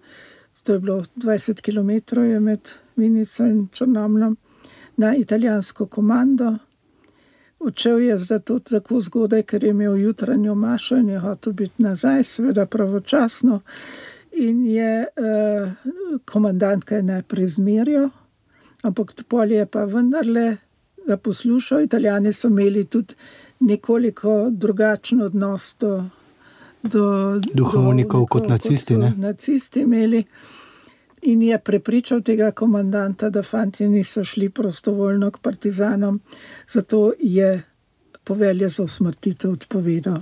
to 0.63 0.73
je 0.73 0.79
bilo 0.79 1.05
20 1.17 1.61
km 1.63 2.21
med 2.45 2.61
Vinico 2.97 3.45
in 3.47 3.69
Črnomljem, 3.73 4.37
na 4.97 5.17
italijansko 5.17 5.87
komando. 5.87 6.57
Odšel 7.59 7.99
je 7.99 8.19
zato 8.19 8.59
tako 8.59 9.01
zgodaj, 9.01 9.43
ker 9.43 9.65
je 9.65 9.71
imel 9.71 9.97
jutranjo 9.97 10.55
mašo 10.55 10.97
in 10.97 11.09
je 11.09 11.19
hotel 11.19 11.53
biti 11.53 11.83
nazaj, 11.83 12.25
seveda 12.25 12.67
pravočasno. 12.67 13.61
In 14.33 14.67
je 14.67 15.07
eh, 15.07 15.73
komandantka 16.25 17.03
najprej 17.03 17.49
zmeril, 17.49 18.09
ampak 18.83 19.15
pol 19.29 19.53
je 19.53 19.67
pa 19.67 19.85
vendarle 19.85 20.57
ga 21.07 21.17
poslušal. 21.17 21.81
Italijani 21.81 22.33
so 22.33 22.49
imeli 22.49 22.85
tudi 22.85 23.15
nekoliko 23.61 24.49
drugačen 24.51 25.23
odnos 25.23 25.77
do 25.81 26.05
do 26.83 27.37
duhovnikov 27.55 28.27
kot 28.27 28.49
nacisti. 28.49 28.95
Kot 28.95 29.17
nacisti 29.17 29.81
imeli. 29.81 30.25
In 31.23 31.43
je 31.43 31.59
prepričal 31.59 32.23
tega 32.23 32.51
komandanta, 32.51 33.31
da 33.31 33.43
fanti 33.43 33.89
niso 33.89 34.25
šli 34.25 34.49
prostovoljno 34.49 35.31
k 35.31 35.39
partizanom, 35.39 36.21
zato 36.73 37.13
je 37.19 37.63
povelje 38.25 38.69
za 38.69 38.83
usmrtitev 38.83 39.53
odpovedal. 39.53 40.21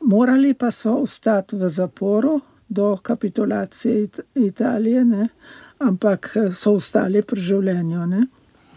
Morali 0.00 0.54
pa 0.54 0.70
so 0.70 0.94
ostati 0.94 1.56
v 1.56 1.68
zaporu 1.68 2.40
do 2.68 2.96
kapitulacije 3.02 4.02
It 4.02 4.20
Italije, 4.34 5.04
ne? 5.04 5.28
ampak 5.78 6.34
so 6.54 6.72
ostali 6.74 7.22
pri 7.22 7.40
življenju. 7.40 7.98
Uh 7.98 8.08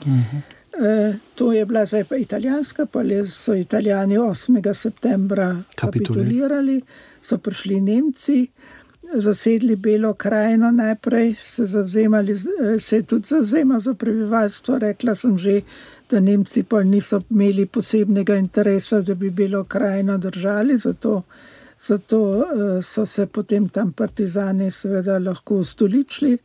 -huh. 0.06 0.42
e, 0.86 1.14
to 1.36 1.54
je 1.54 1.66
bila 1.66 1.86
zdaj 1.86 2.04
pa 2.04 2.16
italijanska, 2.16 2.86
pa 2.86 3.00
so 3.28 3.54
italijani 3.54 4.18
8. 4.18 4.74
septembra 4.74 5.64
kapitulirali, 5.76 6.82
so 7.22 7.38
prišli 7.38 7.82
Nemci, 7.82 8.48
zasedli 9.14 9.76
Belo 9.76 10.14
krajino 10.14 10.72
najprej, 10.72 11.36
se, 11.42 11.68
se 12.80 12.96
je 12.96 13.04
tudi 13.04 13.28
zavzemal 13.28 13.80
za 13.80 13.94
prebivalstvo. 13.94 14.80
Rekla 14.80 15.16
sem 15.16 15.38
že, 15.38 15.62
da 16.10 16.20
Nemci 16.20 16.64
pa 16.64 16.84
niso 16.84 17.22
imeli 17.30 17.66
posebnega 17.66 18.36
interesa, 18.36 19.02
da 19.02 19.16
bi 19.16 19.30
Belo 19.30 19.64
krajino 19.64 20.18
držali, 20.18 20.78
zato, 20.78 21.24
zato 21.88 22.44
e, 22.44 22.82
so 22.82 23.06
se 23.06 23.26
potem 23.26 23.70
tam 23.70 23.92
partizani 23.94 24.72
seveda 24.72 25.20
lahko 25.20 25.56
ustoličili. 25.56 26.38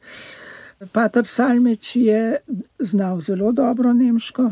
Pater 0.93 1.27
Salmeč 1.27 1.97
je 1.97 2.37
znal 2.79 3.21
zelo 3.21 3.53
dobro 3.53 3.93
nemško. 3.93 4.51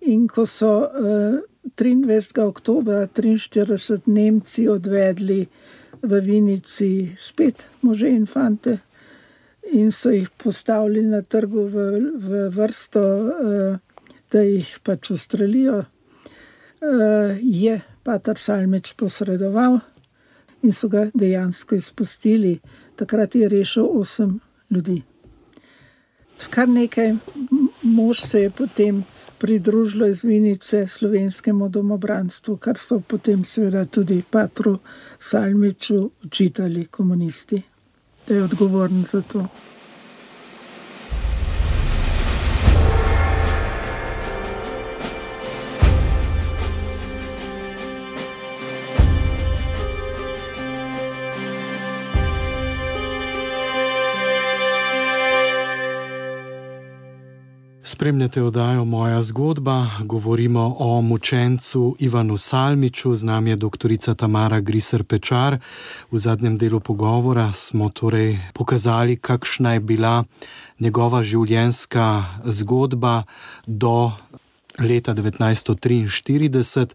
In 0.00 0.28
ko 0.28 0.46
so 0.46 0.78
uh, 0.78 1.38
23. 1.76 2.42
oktober 2.42 3.08
1943 3.08 4.00
Nemci 4.06 4.68
odvedli 4.68 5.46
v 6.02 6.20
Vinici 6.20 7.16
spet 7.18 7.66
može 7.80 8.08
in 8.08 8.26
fante 8.26 8.78
in 9.72 9.92
so 9.92 10.10
jih 10.10 10.30
postavili 10.30 11.02
na 11.02 11.22
trgu 11.22 11.62
v, 11.68 11.84
v 12.18 12.48
vrsto, 12.50 13.00
uh, 13.00 13.78
da 14.32 14.42
jih 14.42 14.78
pač 14.82 15.10
ustrelijo, 15.10 15.78
uh, 15.78 17.38
je 17.40 17.80
Pater 18.02 18.38
Salmeč 18.38 18.92
posredoval 18.96 19.80
in 20.62 20.72
so 20.72 20.88
ga 20.88 21.06
dejansko 21.14 21.74
izpustili. 21.74 22.58
Takrat 22.96 23.34
je 23.34 23.48
rešil 23.48 23.88
osem 24.00 24.40
ljudi 24.70 25.02
kar 26.50 26.68
nekaj 26.68 27.14
mož 27.82 28.20
se 28.20 28.42
je 28.42 28.50
potem 28.50 29.04
pridružilo 29.38 30.06
iz 30.06 30.24
Vinice 30.24 30.86
slovenskemu 30.86 31.68
domobranstvu, 31.68 32.56
kar 32.56 32.78
so 32.78 33.00
potem 33.00 33.44
seveda 33.44 33.84
tudi 33.84 34.22
Patru 34.30 34.78
Salmiču 35.20 36.10
učitali 36.24 36.86
komunisti, 36.86 37.62
da 38.28 38.34
je 38.34 38.42
odgovoren 38.42 39.04
za 39.12 39.22
to. 39.22 39.46
Spremljate 58.02 58.42
oddajo 58.42 58.84
Moja 58.84 59.22
zgodba, 59.22 59.86
govorimo 60.00 60.76
o 60.78 61.00
mučencu 61.00 61.96
Ivanu 61.98 62.36
Salmiču, 62.36 63.14
z 63.14 63.24
nami 63.24 63.50
je 63.50 63.56
dr. 63.56 64.14
Tamara 64.16 64.60
Griser 64.60 65.04
Pečar. 65.04 65.58
V 66.10 66.18
zadnjem 66.18 66.58
delu 66.58 66.80
pogovora 66.80 67.52
smo 67.52 67.88
torej 67.88 68.38
pokazali, 68.54 69.16
kakšna 69.16 69.72
je 69.72 69.80
bila 69.80 70.24
njegova 70.78 71.22
življenjska 71.22 72.24
zgodba 72.44 73.22
do 73.66 74.10
leta 74.78 75.14
1943. 75.14 76.86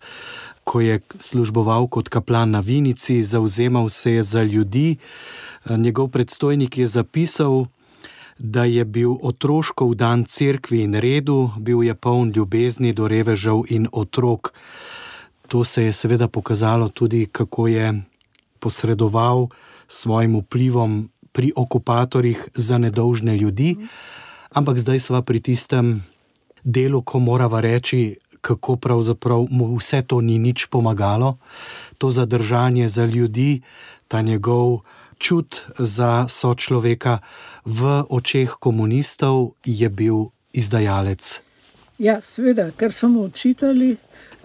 Ko 0.64 0.82
je 0.82 1.00
služboval 1.16 1.88
kot 1.88 2.10
kaplan 2.10 2.52
na 2.52 2.60
Vinici, 2.60 3.24
zauzemal 3.24 3.90
se 3.90 4.12
je 4.12 4.24
za 4.24 4.44
ljudi. 4.44 4.98
Njegov 5.70 6.08
predstojnik 6.08 6.78
je 6.78 6.88
zapisal, 6.88 7.66
da 8.40 8.64
je 8.64 8.86
bil 8.86 9.16
otroško 9.22 9.88
vdan 9.88 10.24
cerkvi 10.24 10.82
in 10.84 10.94
redu, 10.94 11.50
bil 11.58 11.84
je 11.84 11.96
poln 11.96 12.32
ljubezni 12.36 12.94
do 12.94 13.08
revežev 13.08 13.64
in 13.70 13.88
otrok. 13.92 14.54
To 15.48 15.64
se 15.64 15.84
je 15.84 15.94
seveda 15.94 16.28
pokazalo 16.28 16.90
tudi, 16.90 17.26
kako 17.26 17.68
je 17.68 18.02
posredoval 18.60 19.48
svojim 19.88 20.40
vplivom 20.40 21.10
pri 21.32 21.52
okupatorjih 21.56 22.48
za 22.54 22.78
nedolžne 22.78 23.38
ljudi. 23.38 23.76
Ampak 24.50 24.78
zdaj 24.78 25.00
smo 25.00 25.22
pri 25.22 25.40
tistem 25.40 26.04
delu, 26.64 27.02
ko 27.02 27.20
moramo 27.20 27.62
reči, 27.62 28.16
kako 28.42 28.76
pravzaprav 28.76 29.48
mu 29.50 29.76
vse 29.76 30.02
to 30.02 30.22
ni 30.22 30.38
nič 30.40 30.66
pomagalo, 30.66 31.38
to 31.98 32.12
zadržanje 32.12 32.88
za 32.88 33.06
ljudi, 33.06 33.62
ta 34.08 34.22
njegov 34.22 34.80
čut 35.18 35.62
za 35.78 36.26
sočloveka 36.30 37.20
v 37.66 38.04
očeh 38.10 38.56
komunistov 38.60 39.54
je 39.66 39.90
bil 39.90 40.32
izdajalec. 40.54 41.42
Ja, 41.98 42.22
seveda, 42.22 42.70
ker 42.78 42.94
so 42.94 43.10
mu 43.10 43.26
učitali, 43.26 43.98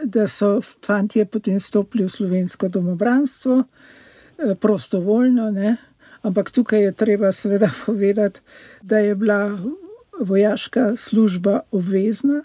da 0.04 0.26
so 0.28 0.61
fanti 0.61 1.24
potem 1.24 1.61
stopili 1.61 2.04
v 2.04 2.11
slovensko 2.11 2.68
domobranstvo, 2.68 3.62
eh, 3.62 4.54
prostovoljno, 4.54 5.50
ne? 5.50 5.76
ampak 6.22 6.50
tukaj 6.50 6.82
je 6.82 6.92
treba 6.92 7.32
seveda 7.32 7.70
povedati, 7.87 8.40
da 8.82 8.98
je 8.98 9.14
bila 9.14 9.58
vojaška 10.20 10.96
služba 10.96 11.61
obvezna. 11.70 12.42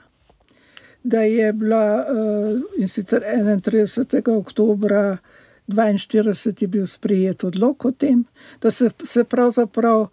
Da 1.04 1.22
je 1.22 1.54
bila 1.54 2.06
eh, 2.08 2.82
in 2.82 2.90
sicer 2.90 3.24
31. 3.24 4.38
oktober 4.38 5.18
42 5.68 6.62
je 6.62 6.68
bil 6.68 6.88
sprejet 6.88 7.44
odlok 7.44 7.86
o 7.86 7.92
tem, 7.92 8.26
da 8.62 8.72
se, 8.72 8.90
se 9.04 9.24
pravzaprav 9.24 10.08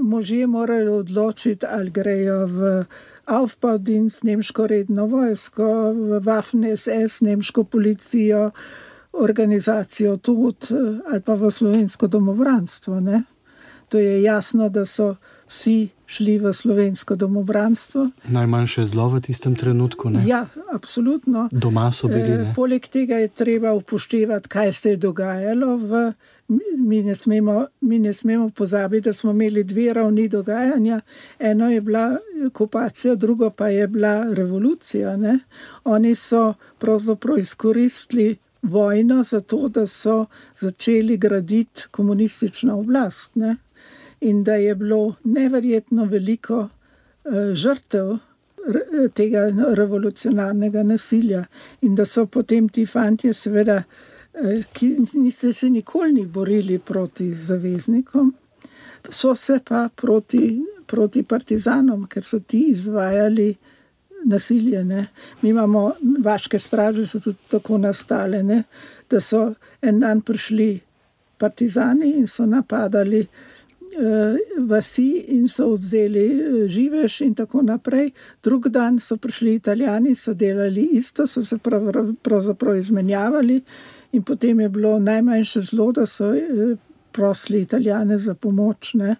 možje 0.00 0.46
morali 0.46 0.88
odločiti, 0.88 1.66
ali 1.66 1.90
grejo 1.90 2.46
v 2.46 2.84
Aufbaudins, 3.26 4.22
nemško 4.22 4.66
redno 4.66 5.06
vojsko, 5.06 5.92
v 5.92 6.20
Waffen 6.24 6.76
SS, 6.76 7.20
nemško 7.20 7.64
policijo, 7.64 8.50
organizacijo 9.12 10.16
tudi 10.16 10.74
ali 11.10 11.20
pa 11.20 11.34
v 11.34 11.50
slovensko 11.50 12.06
domobranstvo. 12.06 13.00
Ne? 13.00 13.22
To 13.88 13.98
je 13.98 14.22
jasno, 14.22 14.68
da 14.68 14.84
so 14.84 15.16
vsi 15.48 15.88
šli 16.06 16.38
v 16.38 16.52
slovensko 16.52 17.16
domobranstvo. 17.16 18.08
Najmanjše 18.28 18.84
zlo 18.84 19.08
v 19.08 19.20
tistem 19.20 19.56
trenutku. 19.56 20.10
Ne? 20.10 20.24
Ja, 20.26 20.46
absolutno. 20.72 21.48
Doma 21.52 21.92
so 21.92 22.08
bili. 22.08 22.28
Ne? 22.28 22.50
E, 22.50 22.54
poleg 22.56 22.88
tega 22.88 23.20
je 23.20 23.28
treba 23.28 23.72
upoštevati, 23.72 24.48
kaj 24.48 24.72
se 24.72 24.90
je 24.90 24.96
dogajalo. 24.96 25.76
V, 25.76 26.12
mi, 26.78 27.02
ne 27.02 27.14
smemo, 27.14 27.66
mi 27.80 27.98
ne 27.98 28.12
smemo 28.12 28.50
pozabiti, 28.50 29.04
da 29.04 29.12
smo 29.12 29.30
imeli 29.30 29.64
dve 29.64 29.92
ravni 29.92 30.28
dogajanja. 30.28 31.00
Eno 31.38 31.70
je 31.70 31.80
bila 31.80 32.16
okupacija, 32.46 33.14
drugo 33.14 33.50
pa 33.50 33.68
je 33.68 33.88
bila 33.88 34.32
revolucija. 34.32 35.16
Ne? 35.16 35.38
Oni 35.84 36.14
so 36.14 36.54
pravzaprav 36.78 37.38
izkoristili. 37.38 38.36
Vojno 38.62 39.22
za 39.22 39.40
to, 39.40 39.68
da 39.68 39.86
so 39.86 40.26
začeli 40.58 41.16
graditi 41.16 41.84
komunistično 41.90 42.78
oblast. 42.78 43.36
Ne? 43.36 43.56
In 44.20 44.44
da 44.44 44.54
je 44.54 44.74
bilo 44.74 45.14
neverjetno 45.24 46.04
veliko 46.04 46.58
uh, 46.58 46.70
žrtev 47.54 48.16
tega 49.14 49.46
revolucionarnega 49.74 50.82
nasilja, 50.82 51.44
in 51.80 51.94
da 51.94 52.04
so 52.06 52.26
potem 52.26 52.68
ti 52.68 52.86
fanti, 52.86 53.32
seveda, 53.34 53.82
uh, 54.34 54.64
ki 54.72 54.90
niso 55.14 55.52
se 55.52 55.70
nikoli 55.70 56.12
ni 56.12 56.26
borili 56.26 56.78
proti 56.78 57.30
zaveznikom, 57.34 58.34
so 59.08 59.34
se 59.34 59.60
pa 59.64 59.88
proti, 59.96 60.58
proti 60.86 61.22
partizanom, 61.22 62.06
ker 62.06 62.24
so 62.24 62.40
ti 62.40 62.68
izvajali. 62.70 63.54
Nasilje, 64.24 64.82
Mi 65.42 65.48
imamo 65.48 65.92
vaške 66.24 66.58
straže, 66.58 67.06
so 67.06 67.20
tudi 67.20 67.36
tako 67.48 67.78
nastale, 67.78 68.42
ne? 68.42 68.64
da 69.10 69.20
so 69.20 69.54
en 69.80 70.00
dan 70.00 70.20
prišli 70.20 70.80
partizani 71.38 72.10
in 72.18 72.26
so 72.26 72.46
napadali 72.46 73.20
uh, 73.20 73.28
vasi 74.58 75.24
in 75.28 75.48
so 75.48 75.72
vzeli 75.74 76.26
uh, 76.34 76.66
živež, 76.70 77.20
in 77.20 77.34
tako 77.34 77.62
naprej. 77.62 78.10
Drug 78.42 78.68
dan 78.68 78.98
so 79.00 79.16
prišli 79.16 79.54
italijani, 79.54 80.14
so 80.14 80.34
delali 80.34 80.88
isto, 80.92 81.26
so 81.26 81.44
se 81.44 81.58
prav, 81.58 81.90
pravzaprav 82.22 82.76
izmenjavali, 82.76 83.60
in 84.12 84.22
potem 84.22 84.60
je 84.60 84.68
bilo 84.68 84.98
najmanjše 84.98 85.60
zlo, 85.60 85.92
da 85.92 86.06
so 86.06 86.30
uh, 86.30 86.78
prosili 87.12 87.62
italijane 87.62 88.18
za 88.18 88.34
pomoč. 88.34 88.94
Ne? 88.94 89.16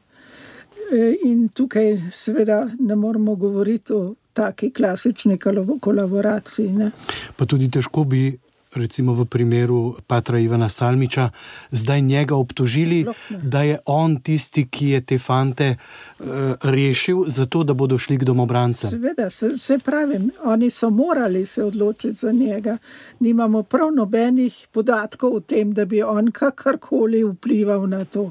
In 1.24 1.48
tukaj, 1.48 2.10
seveda, 2.12 2.68
ne 2.80 2.96
moramo 2.96 3.34
govoriti 3.34 3.92
o 3.92 4.14
taki 4.32 4.70
klasični 4.70 5.38
kolaboraciji. 5.80 6.68
Ne? 6.72 6.90
Pa 7.36 7.44
tudi 7.44 7.68
težko 7.70 8.04
bi 8.04 8.38
recimo 8.74 9.12
v 9.12 9.24
primeru 9.24 9.96
Patra 10.06 10.38
Ivana 10.38 10.68
Salmiča, 10.68 11.30
zdaj 11.70 12.00
njega 12.00 12.36
obtožili, 12.36 13.06
da 13.42 13.62
je 13.62 13.78
on 13.84 14.20
tisti, 14.20 14.68
ki 14.68 14.88
je 14.88 15.00
te 15.00 15.18
fante 15.18 15.76
uh, 15.76 16.26
rešil, 16.62 17.24
zato 17.26 17.64
da 17.64 17.74
bodo 17.74 17.98
šli 17.98 18.18
k 18.18 18.24
domobrancem. 18.24 18.90
Seveda, 18.90 19.30
se, 19.30 19.58
se 19.58 19.78
pravim, 19.78 20.30
oni 20.44 20.70
so 20.70 20.90
morali 20.90 21.46
se 21.46 21.64
odločiti 21.64 22.18
za 22.18 22.32
njega. 22.32 22.78
Nimamo 23.20 23.62
prav 23.62 23.92
nobenih 23.94 24.66
podatkov 24.72 25.34
o 25.34 25.40
tem, 25.40 25.72
da 25.74 25.84
bi 25.84 26.02
on 26.02 26.30
kakorkoli 26.30 27.24
vplival 27.24 27.88
na 27.88 28.04
to, 28.04 28.30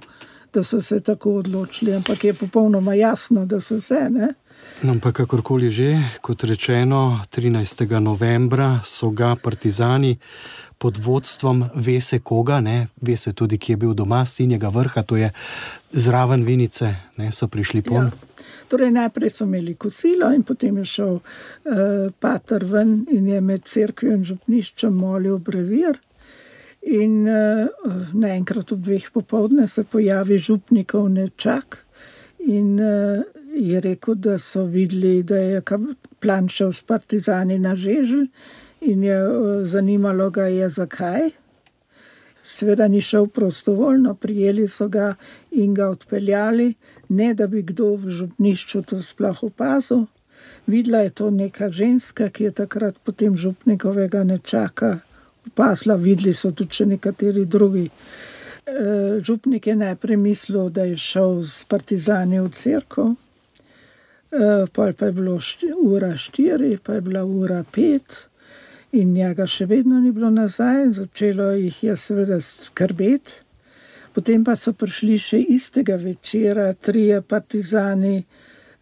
da 0.54 0.64
so 0.64 0.82
se 0.82 1.00
tako 1.00 1.34
odločili, 1.34 1.94
ampak 1.96 2.24
je 2.24 2.34
popolnoma 2.34 2.94
jasno, 2.94 3.46
da 3.46 3.62
so 3.62 3.82
se. 3.82 4.10
Ne? 4.10 4.34
No, 4.78 4.94
ampak 4.94 5.26
kakorkoli 5.26 5.74
že, 5.74 5.98
kot 6.22 6.44
rečeno, 6.46 7.18
13. 7.34 7.90
novembra 7.98 8.78
so 8.86 9.10
ga 9.10 9.34
partizani 9.34 10.20
pod 10.78 11.02
vodstvom 11.02 11.64
Vese 11.74 12.20
Koga, 12.22 12.62
ne, 12.62 12.86
Vese 13.02 13.34
tudi, 13.34 13.58
ki 13.58 13.74
je 13.74 13.78
bil 13.78 13.96
doma, 13.98 14.22
sinjega 14.26 14.70
vrha, 14.70 15.02
to 15.02 15.18
je 15.18 15.32
zraven 15.92 16.46
Vinice, 16.46 16.94
ne, 17.18 17.32
so 17.34 17.48
prišli 17.50 17.82
po. 17.82 18.06
Ja. 18.06 18.12
Torej, 18.70 18.92
najprej 18.94 19.34
so 19.34 19.48
imeli 19.50 19.74
kosilo, 19.74 20.30
in 20.30 20.44
potem 20.46 20.78
je 20.84 20.86
šel 20.86 21.16
uh, 21.18 21.24
Pater 22.20 22.66
ven 22.66 23.08
in 23.10 23.32
je 23.34 23.42
med 23.42 23.66
crkvijo 23.66 24.14
in 24.14 24.28
župniščem 24.30 24.94
molil 24.94 25.40
brevir. 25.42 25.98
In 26.86 27.26
uh, 27.26 27.66
naenkrat 28.14 28.76
ob 28.78 28.86
dveh 28.86 29.10
popovdne 29.10 29.66
se 29.68 29.82
pojavi 29.90 30.38
župnikov 30.38 31.10
nečak. 31.16 31.82
In 32.46 32.78
uh, 32.78 33.26
je 33.58 33.82
rekel, 33.82 34.16
da 34.16 34.38
so 34.38 34.64
videli, 34.66 35.24
da 35.24 35.38
je 35.38 35.62
plan 36.20 36.50
šel 36.50 36.74
s 36.74 36.82
partizani 36.82 37.60
na 37.60 37.76
Žeželj 37.76 38.28
in 38.82 39.04
je 39.04 39.20
zanimalo 39.64 40.30
ga 40.30 40.44
je 40.44 40.70
zakaj. 40.70 41.30
Sveda 42.44 42.88
ni 42.88 43.02
šel 43.02 43.28
prostovoljno, 43.28 44.14
prijeli 44.16 44.68
so 44.68 44.88
ga 44.88 45.16
in 45.52 45.74
ga 45.74 45.90
odpeljali, 45.90 46.74
ne 47.10 47.34
da 47.34 47.48
bi 47.48 47.62
kdo 47.62 47.96
v 47.96 48.10
župnišču 48.10 48.82
to 48.82 49.02
sploh 49.02 49.44
opazil. 49.44 50.06
Videla 50.68 50.98
je 50.98 51.10
to 51.10 51.30
neka 51.32 51.72
ženska, 51.72 52.30
ki 52.30 52.44
je 52.44 52.52
takrat 52.52 52.96
potem 53.04 53.38
župnikovega 53.38 54.24
nečaka 54.24 55.00
opazila, 55.48 55.96
videli 55.96 56.34
so 56.34 56.52
tudi 56.52 56.76
še 56.76 56.86
nekateri 56.86 57.46
drugi. 57.46 57.90
Eh, 58.68 59.20
župnik 59.24 59.68
je 59.68 59.76
najprej 59.76 60.18
mislil, 60.18 60.70
da 60.70 60.84
je 60.84 60.98
šel 60.98 61.44
s 61.44 61.64
partizani 61.64 62.40
v 62.40 62.50
crkvo, 62.52 63.16
Eh, 64.32 64.66
pa 64.74 65.06
je 65.06 65.12
bilo 65.12 65.40
šti, 65.40 65.72
ura 65.82 66.18
štiri, 66.18 66.78
pa 66.84 66.94
je 66.94 67.02
bila 67.02 67.24
ura 67.24 67.64
pet, 67.72 68.28
in 68.92 69.14
njega 69.14 69.46
še 69.48 69.66
vedno 69.66 70.02
ni 70.04 70.12
bilo 70.12 70.30
nazaj, 70.30 70.90
začelo 70.98 71.52
jih 71.56 71.84
je 71.84 71.96
seveda 71.96 72.42
skrbeti. 72.44 73.40
Potem 74.12 74.44
pa 74.44 74.56
so 74.60 74.74
prišli 74.74 75.16
še 75.22 75.40
istega 75.56 75.96
večera 75.96 76.74
trije 76.74 77.22
partizani 77.22 78.24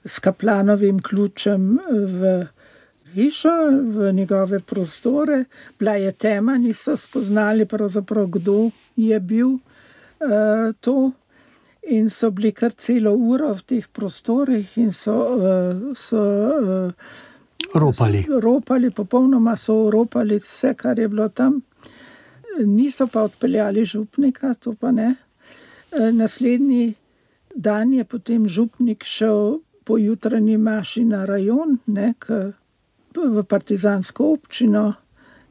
s 0.05 0.19
kaplanovim 0.19 1.01
ključem 1.03 1.75
v 1.91 2.33
hišo, 3.13 3.55
v 3.93 4.13
njegove 4.13 4.59
prostore. 4.59 5.43
Bila 5.79 5.93
je 6.01 6.11
tema, 6.11 6.57
niso 6.57 6.95
spoznali 6.97 7.65
kdo 8.27 8.71
je 8.95 9.19
bil 9.19 9.49
uh, 9.49 10.73
to 10.81 11.11
in 11.87 12.09
so 12.09 12.31
bili 12.31 12.51
kar 12.51 12.73
celo 12.73 13.13
uro 13.13 13.53
v 13.53 13.61
teh 13.61 13.87
prostorih 13.93 14.77
in 14.77 14.91
so. 14.93 15.15
Uh, 15.37 15.95
so 15.95 16.19
uh, 16.19 16.91
Ropali. 17.73 18.25
ropali, 18.29 18.89
popolnoma 18.91 19.55
so 19.55 19.89
ropali 19.89 20.37
vse, 20.39 20.73
kar 20.77 20.99
je 20.99 21.07
bilo 21.07 21.29
tam, 21.29 21.61
niso 22.65 23.07
pa 23.07 23.23
odpeljali 23.23 23.85
župnika, 23.85 24.53
to 24.53 24.75
pa 24.79 24.91
ne. 24.91 25.15
Eh, 25.91 26.11
naslednji 26.11 26.93
dan 27.55 27.93
je 27.93 28.03
potem 28.03 28.47
župnik 28.49 29.03
šel 29.03 29.59
po 29.83 29.97
jutranji 29.97 30.57
maši 30.57 31.05
na 31.05 31.25
rajon, 31.25 31.77
ne, 31.85 32.13
k, 32.19 32.51
v 33.15 33.43
partizansko 33.43 34.31
občino 34.33 34.93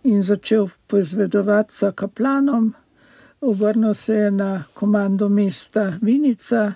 in 0.05 0.23
začel 0.23 0.69
poizvedovati 0.87 1.75
za 1.75 1.93
kaplanom 1.93 2.75
obrnil 3.41 3.95
se 3.95 4.15
je 4.15 4.31
na 4.31 4.65
komando 4.75 5.29
mesta 5.29 5.99
Vinica. 6.03 6.73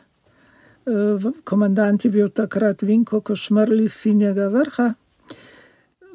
Eh, 0.86 1.30
komandant 1.44 2.04
je 2.04 2.10
bil 2.10 2.28
takrat 2.28 2.82
Vinko 2.82 3.20
Košmrli 3.20 3.88
sinjega 3.88 4.48
vrha. 4.48 4.94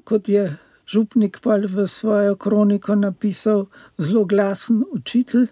Kot 0.03 0.29
je 0.29 0.58
župnik 0.88 1.39
pa 1.41 1.58
v 1.58 1.88
svojo 1.88 2.36
kroniko 2.36 2.95
napisal, 2.95 3.65
zelo 3.97 4.25
glasen 4.25 4.84
učitelj. 4.91 5.47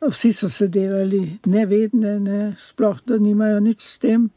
Vsi 0.00 0.32
so 0.32 0.48
se 0.48 0.68
delali 0.68 1.38
nevedne, 1.46 2.20
ne, 2.20 2.56
sploh 2.58 3.00
da 3.06 3.18
nimajo 3.18 3.60
nič 3.60 3.82
s 3.82 3.98
tem. 3.98 4.30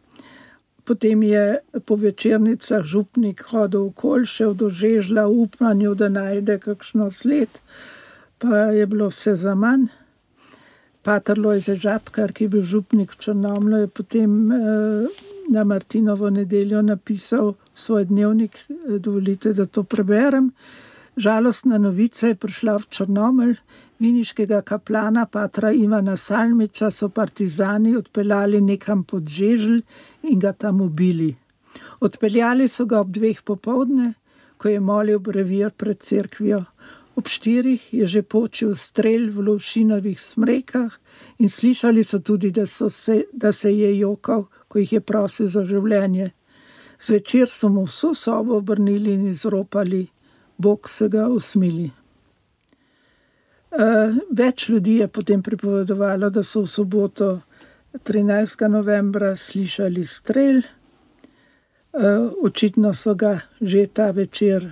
Potem 0.84 1.24
je 1.24 1.62
po 1.86 1.96
večernicah 1.96 2.84
župnik 2.84 3.44
hodil 3.54 3.92
v 3.92 3.94
Kolšev 3.94 4.54
do 4.58 4.70
Žežla 4.70 5.28
v 5.28 5.46
upanju, 5.46 5.94
da 5.96 6.10
najde 6.10 6.58
kakšno 6.60 7.12
sled 7.12 7.62
pa 8.42 8.58
je 8.58 8.86
bilo 8.88 9.08
vse 9.08 9.36
za 9.36 9.56
manj. 9.56 9.86
Pater 11.02 11.40
Lojze 11.40 11.76
Žabkar, 11.76 12.34
ki 12.34 12.44
je 12.44 12.50
bil 12.50 12.64
župnik 12.66 13.14
v 13.14 13.18
Črnomlu, 13.18 13.78
je 13.78 13.88
potem 13.88 14.32
eh, 14.52 14.58
na 15.50 15.64
Martinovo 15.64 16.30
nedeljo 16.30 16.82
napisal 16.82 17.54
svoj 17.74 18.06
dnevnik, 18.06 18.58
eh, 18.70 19.00
dovolite, 19.00 19.54
da 19.54 19.66
to 19.66 19.84
preberem. 19.84 20.52
Žalostna 21.18 21.78
novica 21.78 22.28
je 22.28 22.36
prišla 22.36 22.78
v 22.78 22.90
Črnomelj, 22.90 23.56
viniškega 24.00 24.62
kaplana 24.62 25.26
Patra 25.26 25.72
Ivana 25.72 26.18
Salmiča 26.18 26.92
so 26.92 27.10
partizani 27.10 27.96
odpeljali 27.96 28.62
nekam 28.62 29.04
pod 29.04 29.30
Žeželj 29.30 29.82
in 30.24 30.40
ga 30.40 30.54
tam 30.54 30.82
ubili. 30.82 31.36
Odpeljali 32.00 32.68
so 32.68 32.86
ga 32.86 33.00
ob 33.00 33.12
dveh 33.12 33.42
popovdne, 33.42 34.14
ko 34.58 34.70
je 34.70 34.80
molil 34.80 35.20
brevir 35.20 35.70
pred 35.70 36.00
cerkvijo. 36.00 36.64
Ob 37.16 37.28
štirih 37.28 37.94
je 37.94 38.08
že 38.08 38.22
počil 38.24 38.76
strelj 38.76 39.30
v 39.36 39.52
lovšinovih 39.52 40.20
smrekah 40.20 40.92
in 41.40 41.50
slišali 41.50 42.04
so 42.04 42.20
tudi, 42.20 42.52
da, 42.52 42.66
so 42.66 42.90
se, 42.90 43.26
da 43.34 43.52
se 43.52 43.72
je 43.72 44.00
jokal, 44.00 44.48
ko 44.68 44.80
jih 44.80 44.94
je 44.94 45.02
prosil 45.02 45.48
za 45.48 45.66
življenje. 45.66 46.32
Zvečer 47.02 47.50
so 47.50 47.70
mu 47.70 47.84
vso 47.86 48.14
sobo 48.14 48.58
obrnili 48.58 49.14
in 49.14 49.28
izropali, 49.28 50.08
Bog 50.58 50.90
se 50.90 51.10
ga 51.10 51.28
usmili. 51.28 51.92
Uh, 53.72 54.16
več 54.30 54.70
ljudi 54.70 55.00
je 55.00 55.08
potem 55.08 55.42
pripovedovalo, 55.42 56.30
da 56.30 56.44
so 56.44 56.62
v 56.62 56.70
soboto 56.70 57.30
13. 57.94 58.68
novembra 58.68 59.36
slišali 59.36 60.06
strelj. 60.06 60.62
Očitno 62.44 62.94
so 62.94 63.16
ga 63.16 63.40
že 63.62 63.88
ta 63.88 64.12
večer 64.12 64.72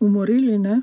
umorili. 0.00 0.58
Ne? 0.58 0.80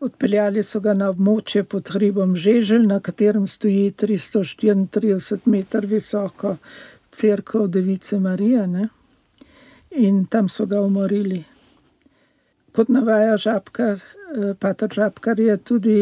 Odpeljali 0.00 0.62
so 0.62 0.78
ga 0.80 0.92
na 0.94 1.08
območje 1.10 1.64
pod 1.64 1.88
hribom 1.90 2.36
Žeželj, 2.38 2.86
na 2.86 3.00
katerem 3.00 3.48
stoji 3.50 3.92
334 3.98 5.38
metrov 5.50 5.90
visoko 5.90 6.56
crkva 7.10 7.66
Device 7.66 8.18
Marije. 8.22 8.66
Ne? 8.66 8.88
In 9.90 10.26
tam 10.30 10.48
so 10.48 10.66
ga 10.66 10.80
umorili. 10.80 11.42
Kot 12.72 12.88
navaja 12.94 13.36
Žabkar, 13.36 13.98
Pater 14.60 14.92
Žabkar 14.94 15.40
je 15.40 15.56
tudi 15.56 15.98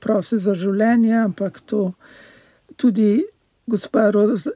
prosil 0.00 0.40
za 0.42 0.54
življenje, 0.58 1.14
ampak 1.22 1.60
to 1.70 1.92
tudi 2.76 3.22
gospa 3.70 4.10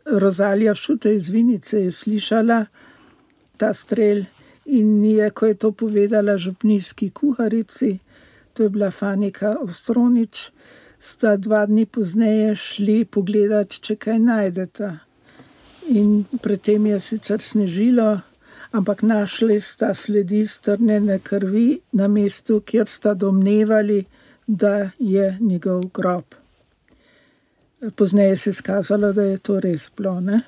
Rozalija 0.05 0.75
Šute 0.75 1.15
iz 1.15 1.29
Vinice 1.29 1.85
je 1.85 1.93
slišala 1.93 2.65
ta 3.57 3.71
strelj 3.75 4.25
in 4.65 5.05
je, 5.05 5.31
ko 5.31 5.47
je 5.47 5.55
to 5.55 5.71
povedala 5.73 6.37
župnijski 6.39 7.11
kuharici, 7.11 7.99
to 8.55 8.63
je 8.63 8.69
bila 8.69 8.91
Fanika 8.91 9.57
Ostronič, 9.61 10.51
sta 11.01 11.37
dva 11.37 11.67
dni 11.67 11.87
pozneje 11.87 12.55
šli 12.57 13.05
pogledat, 13.05 13.75
če 13.83 13.97
kaj 13.97 14.19
najdeta. 14.23 14.91
In 15.93 16.25
predtem 16.41 16.87
je 16.87 17.01
sicer 17.01 17.43
snežilo, 17.43 18.23
ampak 18.73 19.03
našli 19.03 19.61
sta 19.61 19.93
sledi 19.95 20.47
strnjene 20.47 21.19
krvi 21.19 21.81
na 21.93 22.09
mestu, 22.09 22.63
kjer 22.65 22.89
sta 22.89 23.15
domnevali, 23.15 24.05
da 24.47 24.91
je 24.99 25.37
njegov 25.41 25.83
grob. 25.95 26.25
Pozneje 27.97 28.37
se 28.37 28.51
je 28.51 28.55
skazalo, 28.55 29.13
da 29.13 29.23
je 29.23 29.39
to 29.39 29.61
res 29.61 29.91
bilo. 29.97 30.21
Ne? 30.21 30.41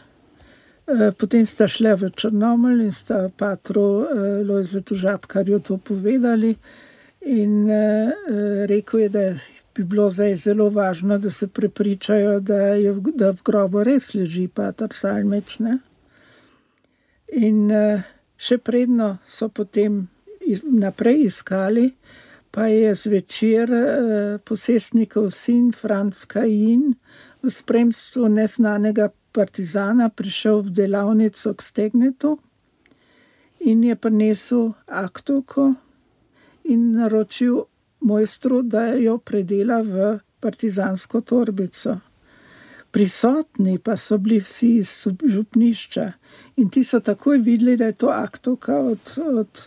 Potem 1.18 1.46
sta 1.46 1.68
šla 1.68 1.96
v 1.98 2.10
Črnomelj 2.14 2.84
in 2.84 2.92
sta 2.92 3.28
patru 3.28 4.06
Lojzetu 4.46 4.94
Žabkarju 4.94 5.60
to 5.60 5.76
povedali. 5.76 6.54
In 7.26 7.66
rekel 8.70 9.00
je, 9.00 9.08
da 9.08 9.22
bi 9.74 9.84
bilo 9.84 10.10
zdaj 10.14 10.36
zelo 10.36 10.68
važno, 10.70 11.18
da 11.18 11.30
se 11.30 11.48
prepričajo, 11.48 12.40
da, 12.40 12.58
je, 12.78 12.92
da 13.14 13.32
v 13.34 13.42
grobu 13.44 13.82
res 13.84 14.12
leži 14.14 14.46
pater 14.48 14.94
Salmeč. 14.94 15.58
Ne? 15.58 15.78
In 17.34 17.66
še 18.38 18.58
predno 18.62 19.16
so 19.26 19.48
potem 19.50 20.04
naprej 20.62 21.26
iskali, 21.26 21.88
pa 22.54 22.70
je 22.70 22.94
zvečer 22.94 23.72
posestnikov 24.46 25.30
sin 25.34 25.72
Franc 25.74 26.24
Kajin 26.24 26.94
v 27.42 27.50
spremstvu 27.50 28.28
neznanega 28.32 29.10
partizana 29.36 30.08
prišel 30.08 30.62
v 30.66 30.72
delavnico 30.72 31.52
k 31.52 31.60
Stegnetu 31.62 32.38
in 33.60 33.84
je 33.84 33.96
prinesel 33.96 34.72
aktovko 34.86 35.74
in 36.68 36.92
naročil 36.92 37.64
mojstru, 38.00 38.62
da 38.62 38.86
jo 38.86 39.18
predela 39.18 39.80
v 39.82 40.18
partizansko 40.40 41.20
torbico. 41.20 41.98
Prisotni 42.90 43.78
pa 43.78 43.96
so 43.96 44.18
bili 44.18 44.38
vsi 44.40 44.76
iz 44.76 44.92
župnišča 45.24 46.12
in 46.56 46.70
ti 46.70 46.84
so 46.84 47.00
takoj 47.00 47.38
videli, 47.38 47.76
da 47.76 47.86
je 47.86 47.92
to 47.92 48.08
aktovka 48.08 48.78
od, 48.78 49.14
od 49.18 49.64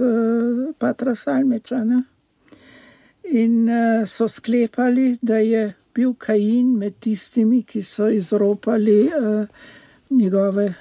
patra 0.78 1.16
Salmeča. 1.16 1.84
Ne? 1.84 2.04
In 3.24 3.70
so 4.08 4.28
sklepali, 4.28 5.18
da 5.22 5.38
je 5.38 5.74
bil 5.95 6.14
Kajin 6.14 6.78
med 6.78 7.00
tistimi, 7.00 7.64
ki 7.64 7.84
so 7.84 8.10
izropali 8.10 9.12
njegove 10.10 10.74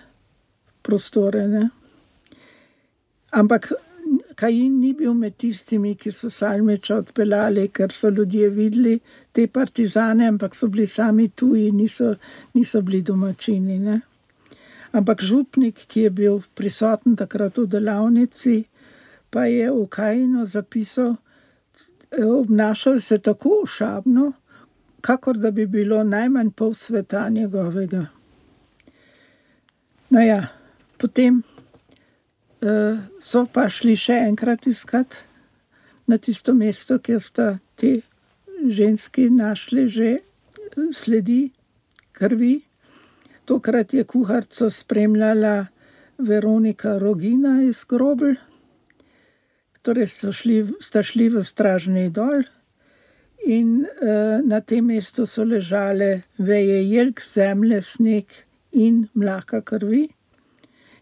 prostore. 0.83 1.49
Ne? 1.49 1.69
Ampak 3.31 3.73
Kajin 4.39 4.77
ni 4.81 4.93
bil 4.95 5.17
med 5.19 5.35
tistimi, 5.35 5.97
ki 5.99 6.13
so 6.15 6.29
Salmeča 6.31 7.01
odpeljali, 7.03 7.65
ker 7.75 7.91
so 7.91 8.11
ljudje 8.15 8.51
videli 8.55 9.01
te 9.35 9.49
partizane, 9.51 10.29
ampak 10.31 10.55
so 10.55 10.69
bili 10.71 10.87
sami 10.87 11.27
tuji, 11.29 11.73
niso, 11.75 12.13
niso 12.55 12.83
bili 12.83 13.03
domačini. 13.03 13.79
Ne? 13.83 14.01
Ampak 14.93 15.25
župnik, 15.27 15.83
ki 15.91 16.07
je 16.07 16.11
bil 16.21 16.39
prisoten 16.55 17.17
takrat 17.19 17.59
v 17.59 17.67
delavnici, 17.67 18.61
pa 19.31 19.49
je 19.51 19.73
v 19.75 19.83
Kajinu 19.91 20.47
zapisal, 20.47 21.17
obnašal 22.15 23.01
se 23.01 23.19
tako 23.19 23.65
ošabno, 23.65 24.33
kakor 25.01 25.37
da 25.37 25.51
bi 25.51 25.67
bilo 25.67 26.05
najmanj 26.05 26.55
pol 26.55 26.75
sveta 26.75 27.29
njegovega. 27.29 28.07
No 30.11 30.23
ja, 30.23 30.47
potem 30.97 31.43
so 32.61 33.45
pa 33.53 33.69
šli 33.71 33.95
še 33.97 34.17
enkrat 34.27 34.67
iskat 34.67 35.23
na 36.09 36.19
tisto 36.19 36.55
mesto, 36.55 36.99
kjer 36.99 37.23
sta 37.23 37.49
ti 37.79 38.01
ženski 38.67 39.29
našli 39.31 39.89
že 39.89 40.19
sledi 40.93 41.51
krvi. 42.13 42.61
Tokrat 43.45 43.95
je 43.95 44.05
kuharico 44.05 44.71
spremljala 44.71 45.67
Veronika 46.19 46.99
Rogina 46.99 47.63
iz 47.63 47.85
Grobelj. 47.89 48.37
Torej 49.83 50.11
so 50.11 50.33
šli, 50.33 50.67
sta 50.81 51.03
šli 51.03 51.29
v 51.33 51.45
stražni 51.47 52.09
dol 52.11 52.43
in 53.47 53.87
na 54.45 54.61
tem 54.61 54.91
mestu 54.91 55.25
so 55.27 55.47
ležale 55.47 56.21
veje 56.37 56.83
jelk, 56.91 57.23
zemlje, 57.23 57.81
sneg 57.83 58.27
in 58.73 59.07
mlaka 59.15 59.63
krvi 59.63 60.09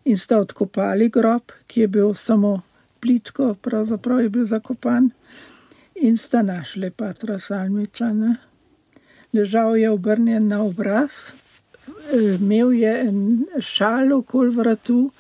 in 0.06 0.18
sta 0.18 0.38
odkopali 0.38 1.08
grob, 1.10 1.52
ki 1.66 1.80
je 1.80 1.88
bil 1.88 2.14
samo 2.14 2.60
plitko, 3.00 3.54
pravzaprav 3.62 4.20
je 4.22 4.28
bil 4.28 4.44
zakopan, 4.46 5.10
in 5.94 6.18
sta 6.18 6.42
našli 6.42 6.90
patra 6.90 7.38
Salmiča. 7.38 8.12
Ne. 8.12 8.36
Ležal 9.34 9.76
je 9.76 9.90
obrnjen 9.90 10.48
na 10.48 10.62
obraz, 10.62 11.32
imel 12.12 12.72
je 12.72 12.92
en 13.08 13.18
šal 13.60 14.12
okoli 14.12 14.54
vratu, 14.54 15.10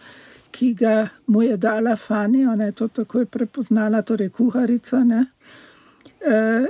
ki 0.50 0.72
ga 0.74 1.08
mu 1.26 1.42
je 1.42 1.56
dala 1.56 1.96
Fani, 1.96 2.46
ona 2.46 2.70
je 2.70 2.72
to 2.72 2.88
takoj 2.88 3.26
prepoznala, 3.26 4.02
torej 4.02 4.30
kuharica, 4.30 5.02
ne. 5.04 5.26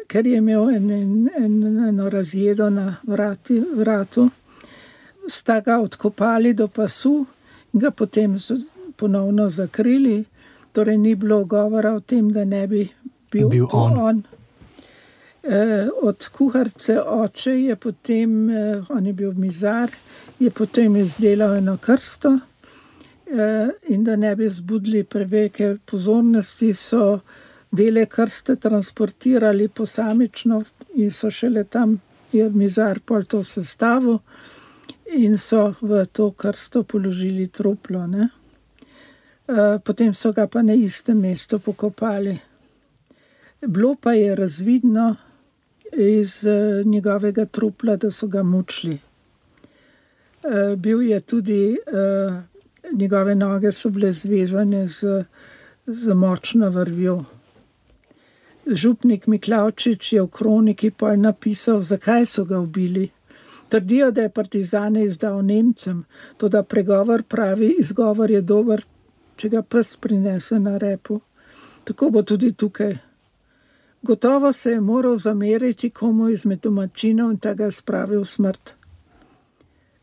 Ker 0.09 0.27
je 0.27 0.41
imel 0.41 0.71
en, 0.71 0.91
en, 1.37 1.55
eno 1.89 2.11
razjedo 2.11 2.71
na 2.71 2.97
vrati, 3.03 3.61
vratu. 3.75 4.31
Sta 5.29 5.61
ga 5.61 5.79
odkopali 5.81 6.53
do 6.55 6.69
pasu, 6.69 7.27
ga 7.77 7.91
potem 7.91 8.37
ponovno 8.97 9.51
zakrili, 9.51 10.25
torej 10.73 10.99
ni 10.99 11.15
bilo 11.15 11.45
govora 11.45 11.95
o 11.95 12.01
tem, 12.01 12.31
da 12.33 12.45
ne 12.45 12.67
bi 12.67 12.89
bil, 13.33 13.49
bil 13.49 13.67
on. 13.73 13.99
on. 13.99 14.23
Od 16.03 16.29
kuharice 16.33 16.99
oče 17.01 17.53
je 17.53 17.77
potem, 17.77 18.49
on 18.89 19.07
je 19.07 19.13
bil 19.13 19.33
mizar, 19.37 19.91
je 20.39 20.51
potem 20.51 20.97
izdelal 20.97 21.57
eno 21.61 21.77
krsto. 21.77 22.39
In 23.89 24.05
da 24.05 24.17
ne 24.17 24.37
bi 24.37 24.49
zbudili 24.49 25.05
prevelike 25.05 25.77
pozornosti, 25.85 26.73
so 26.75 27.21
dele 27.71 28.07
krste 28.07 28.57
transportirali 28.57 29.69
posamično 29.69 30.63
in 30.95 31.11
so 31.11 31.31
šele 31.31 31.65
tam, 31.65 32.01
je 32.33 32.51
mizar 32.51 33.01
pol 33.05 33.25
to 33.25 33.43
sestavil 33.45 34.19
in 35.15 35.39
so 35.39 35.75
v 35.81 36.07
to 36.07 36.31
krsto 36.31 36.83
položili 36.83 37.47
truplo. 37.49 38.07
Ne. 38.07 38.29
Potem 39.85 40.15
so 40.15 40.33
ga 40.33 40.47
pa 40.47 40.63
na 40.63 40.75
istem 40.75 41.21
mestu 41.21 41.59
pokopali. 41.59 42.39
Bilo 43.67 43.95
pa 43.95 44.13
je 44.13 44.35
razvidno 44.35 45.17
iz 45.93 46.43
njegovega 46.85 47.47
trupla, 47.47 47.97
da 47.97 48.11
so 48.11 48.27
ga 48.27 48.43
mučili. 48.43 48.99
Bil 50.77 51.03
je 51.03 51.21
tudi, 51.21 51.77
njegove 52.93 53.35
noge 53.35 53.73
so 53.73 53.91
bile 53.91 54.13
zvezane 54.13 54.89
z, 54.89 55.25
z 55.87 56.15
močno 56.15 56.71
vrvjo. 56.71 57.25
Župnik 58.67 59.27
Miklavčič 59.27 60.13
je 60.13 60.23
v 60.23 60.29
kroniki 60.31 60.91
pol 60.91 61.17
napisal, 61.17 61.83
zakaj 61.83 62.27
so 62.27 62.45
ga 62.45 62.59
ubili. 62.59 63.11
Trdijo, 63.69 64.11
da 64.11 64.23
je 64.23 64.31
partizane 64.31 65.05
izdal 65.05 65.45
Nemcem, 65.45 66.05
toda 66.37 66.63
pregovor 66.63 67.23
pravi, 67.23 67.75
izgovor 67.79 68.31
je 68.31 68.41
dober, 68.41 68.85
če 69.37 69.49
ga 69.49 69.63
pes 69.63 69.97
prinese 69.97 70.59
na 70.59 70.77
repu. 70.79 71.21
Tako 71.85 72.11
bo 72.11 72.23
tudi 72.23 72.53
tukaj. 72.53 72.97
Gotovo 74.03 74.53
se 74.53 74.71
je 74.71 74.81
moral 74.81 75.19
zameriti 75.19 75.91
komu 75.91 76.29
izmed 76.29 76.61
domačinov 76.63 77.31
in 77.31 77.39
tega 77.39 77.71
spravil 77.71 78.21
v 78.21 78.29
smrt. 78.31 78.75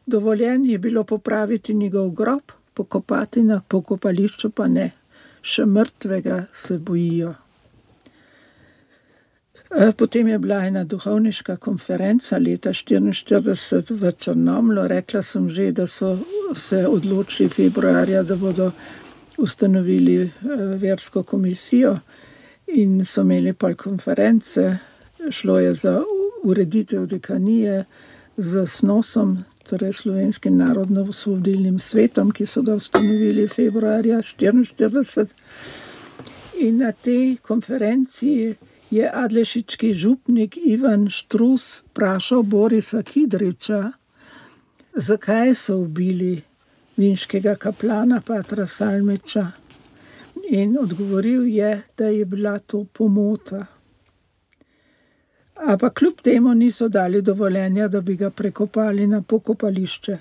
Dovoljen 0.06 0.66
je 0.66 0.80
bilo 0.80 1.04
popraviti 1.04 1.74
njegov 1.74 2.10
grob, 2.12 2.52
pokopati 2.74 3.44
na 3.44 3.62
pokopališču 3.68 4.50
pa 4.50 4.68
ne, 4.68 4.92
še 5.42 5.66
mrtvega 5.66 6.46
se 6.54 6.78
bojijo. 6.78 7.34
Eh, 9.76 9.92
potem 9.98 10.28
je 10.28 10.40
bila 10.40 10.66
ena 10.66 10.84
duhovniška 10.84 11.56
konferenca 11.58 12.38
leta 12.38 12.70
1944 12.70 13.96
v 13.98 14.12
Črnomlu. 14.12 14.88
Rekla 14.88 15.22
sem 15.22 15.50
že, 15.50 15.72
da 15.72 15.88
so 15.88 16.18
se 16.56 16.88
odločili 16.88 17.50
februarja, 17.50 18.24
da 18.24 18.36
bodo 18.36 18.72
ustanovili 19.38 20.22
eh, 20.22 20.30
versko 20.78 21.24
komisijo 21.24 21.98
in 22.68 23.06
so 23.06 23.22
imeli 23.22 23.54
pol 23.54 23.74
konference. 23.76 24.78
Šlo 25.30 25.60
je 25.60 25.76
za 25.76 26.04
ureditev 26.44 27.06
dekanije 27.06 27.86
z 28.38 28.68
SNOSom, 28.68 29.38
torej 29.70 29.94
Slovenskim 29.94 30.58
narodno-osvobodilnim 30.58 31.80
svetom, 31.80 32.32
ki 32.32 32.46
so 32.46 32.62
ga 32.62 32.76
ustanovili 32.76 33.48
februarja 33.48 34.22
1944. 34.22 35.28
In 36.60 36.78
na 36.78 36.92
tej 36.92 37.38
konferenciji 37.42 38.56
je 38.94 39.10
adlešički 39.14 39.94
župnik 39.94 40.58
Ivan 40.58 41.10
Štrus 41.10 41.84
vprašal 41.90 42.44
Borisa 42.44 43.02
Kidriča, 43.02 43.92
zakaj 44.94 45.56
so 45.56 45.78
ubili 45.78 46.42
vinškega 46.98 47.56
kaplana 47.56 48.22
Patra 48.22 48.68
Salmiča. 48.68 49.48
In 50.50 50.78
odgovoril 50.78 51.48
je, 51.48 51.82
da 51.98 52.06
je 52.06 52.26
bila 52.26 52.60
to 52.60 52.86
pomota. 52.94 53.66
Ampak 55.56 55.94
kljub 56.00 56.22
temu 56.22 56.54
niso 56.54 56.88
dali 56.88 57.22
dovoljenja, 57.22 57.88
da 57.88 58.02
bi 58.02 58.16
ga 58.16 58.30
prekopali 58.30 59.08
na 59.08 59.22
pokopališče. 59.22 60.18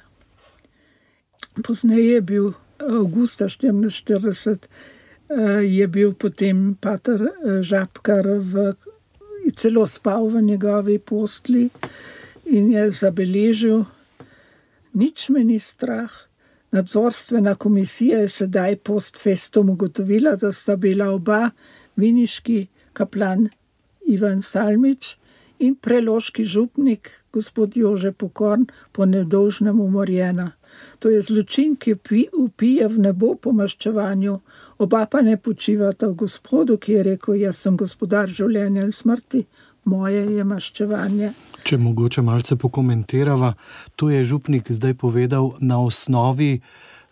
Pozneje 1.66 2.12
je 2.12 2.20
bil 2.20 2.52
avgusta 2.78 3.48
1944, 3.48 4.64
eh, 4.64 5.01
je 5.62 5.86
bil 5.88 6.12
potem 6.14 6.74
pater 6.80 7.22
eh, 7.22 7.62
Žabkar 7.62 8.26
v, 8.26 8.72
celo 9.56 9.86
spal 9.86 10.28
v 10.28 10.42
njegovi 10.42 10.98
postli 10.98 11.68
in 12.44 12.68
je 12.72 12.90
zabeležil, 12.90 13.84
nič 14.94 15.28
me 15.28 15.44
ni 15.44 15.58
strah. 15.58 16.12
Nadzorstvena 16.72 17.54
komisija 17.54 18.18
je 18.24 18.28
sedaj 18.28 18.76
post 18.76 19.16
festom 19.20 19.70
ugotovila, 19.70 20.36
da 20.36 20.52
sta 20.52 20.76
bila 20.76 21.10
oba 21.12 21.50
viniški 21.96 22.66
kaplan 22.92 23.48
Ivan 24.08 24.42
Salmič 24.42 25.16
in 25.58 25.74
preloški 25.74 26.44
župnik, 26.44 27.10
gospod 27.32 27.76
Jože 27.76 28.12
Pokorn, 28.12 28.66
po 28.92 29.04
nedolžnem 29.06 29.80
umorjena. 29.80 30.52
To 30.98 31.10
je 31.10 31.22
zločin, 31.22 31.76
ki 31.76 31.96
upije 32.32 32.88
v 32.88 32.98
nebo 32.98 33.34
po 33.34 33.52
maščevanju, 33.52 34.38
oba 34.82 35.06
pa 35.06 35.22
ne 35.22 35.36
počivata 35.36 36.10
v 36.10 36.18
gospodu, 36.24 36.76
ki 36.76 36.92
je 36.92 37.02
rekel: 37.12 37.38
Jaz 37.42 37.62
sem 37.64 37.76
gospodar 37.76 38.30
življenja 38.30 38.84
in 38.86 38.92
smrti, 38.92 39.44
moje 39.84 40.26
je 40.36 40.44
maščevanje. 40.44 41.32
Če 41.62 41.78
mogoče 41.78 42.22
malce 42.26 42.58
pokomentirava, 42.58 43.54
to 43.96 44.10
je 44.10 44.24
župnik 44.26 44.70
zdaj 44.70 44.98
povedal 44.98 45.52
na 45.60 45.78
osnovi 45.82 46.56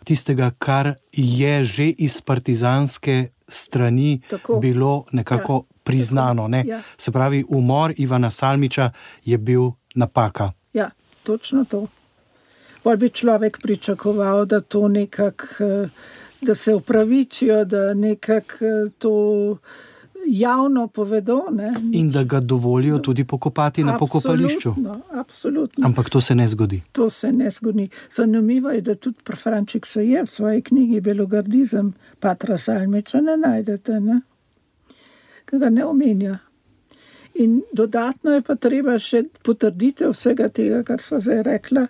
tistega, 0.03 0.51
kar 0.57 0.95
je 1.13 1.53
že 1.63 1.87
iz 1.97 2.21
partizanske 2.21 3.31
strani 3.47 4.21
Tako. 4.29 4.59
bilo 4.59 5.05
nekako. 5.11 5.63
Ja 5.65 5.71
priznano. 5.83 6.49
Ja. 6.65 6.81
Se 6.97 7.11
pravi, 7.11 7.45
umor 7.49 7.93
Ivana 7.97 8.29
Salmiča 8.29 8.91
je 9.25 9.37
bil 9.37 9.71
napaka. 9.95 10.51
Ja, 10.73 10.89
točno 11.23 11.65
to. 11.65 11.87
Bolj 12.83 12.97
bi 12.97 13.09
človek 13.09 13.59
pričakoval, 13.61 14.45
da 14.45 14.59
to 14.59 14.87
nekako, 14.87 15.45
eh, 15.59 15.89
da 16.41 16.55
se 16.55 16.73
upravičijo, 16.73 17.65
da 17.65 17.93
nekako 17.93 18.65
eh, 18.65 18.89
to 18.97 19.57
javno 20.25 20.87
povedo. 20.87 21.43
Ne? 21.51 21.73
In 21.93 22.11
da 22.11 22.23
ga 22.23 22.39
dovolijo 22.39 22.97
tudi 22.97 23.23
pokopati 23.23 23.83
na 23.83 23.97
pokopališču. 23.97 24.73
Absolutno. 25.11 25.85
Ampak 25.87 26.09
to 26.09 26.21
se 26.21 26.35
ne 26.35 26.47
zgodi. 26.47 26.81
To 26.91 27.09
se 27.09 27.31
ne 27.31 27.51
zgodi. 27.51 27.89
Zanimivo 28.15 28.69
je, 28.69 28.81
da 28.81 28.95
tudi 28.95 29.17
Franček 29.43 29.85
se 29.85 30.07
je 30.07 30.23
v 30.23 30.27
svoji 30.27 30.61
knjigi 30.61 31.01
Belogardizem, 31.01 31.93
Patra 32.19 32.57
Salmiča, 32.57 33.21
ne 33.21 33.37
najdete. 33.37 33.99
Ne? 33.99 34.21
ki 35.51 35.59
ga 35.59 35.69
ne 35.69 35.85
omenja. 35.85 36.39
In 37.43 37.61
dodatno 37.73 38.35
je 38.35 38.41
pa 38.47 38.55
treba 38.55 38.97
še 38.99 39.25
potrditi 39.43 40.07
vsega 40.07 40.49
tega, 40.51 40.81
kar 40.87 41.03
smo 41.03 41.19
zdaj 41.23 41.43
rekla, 41.47 41.85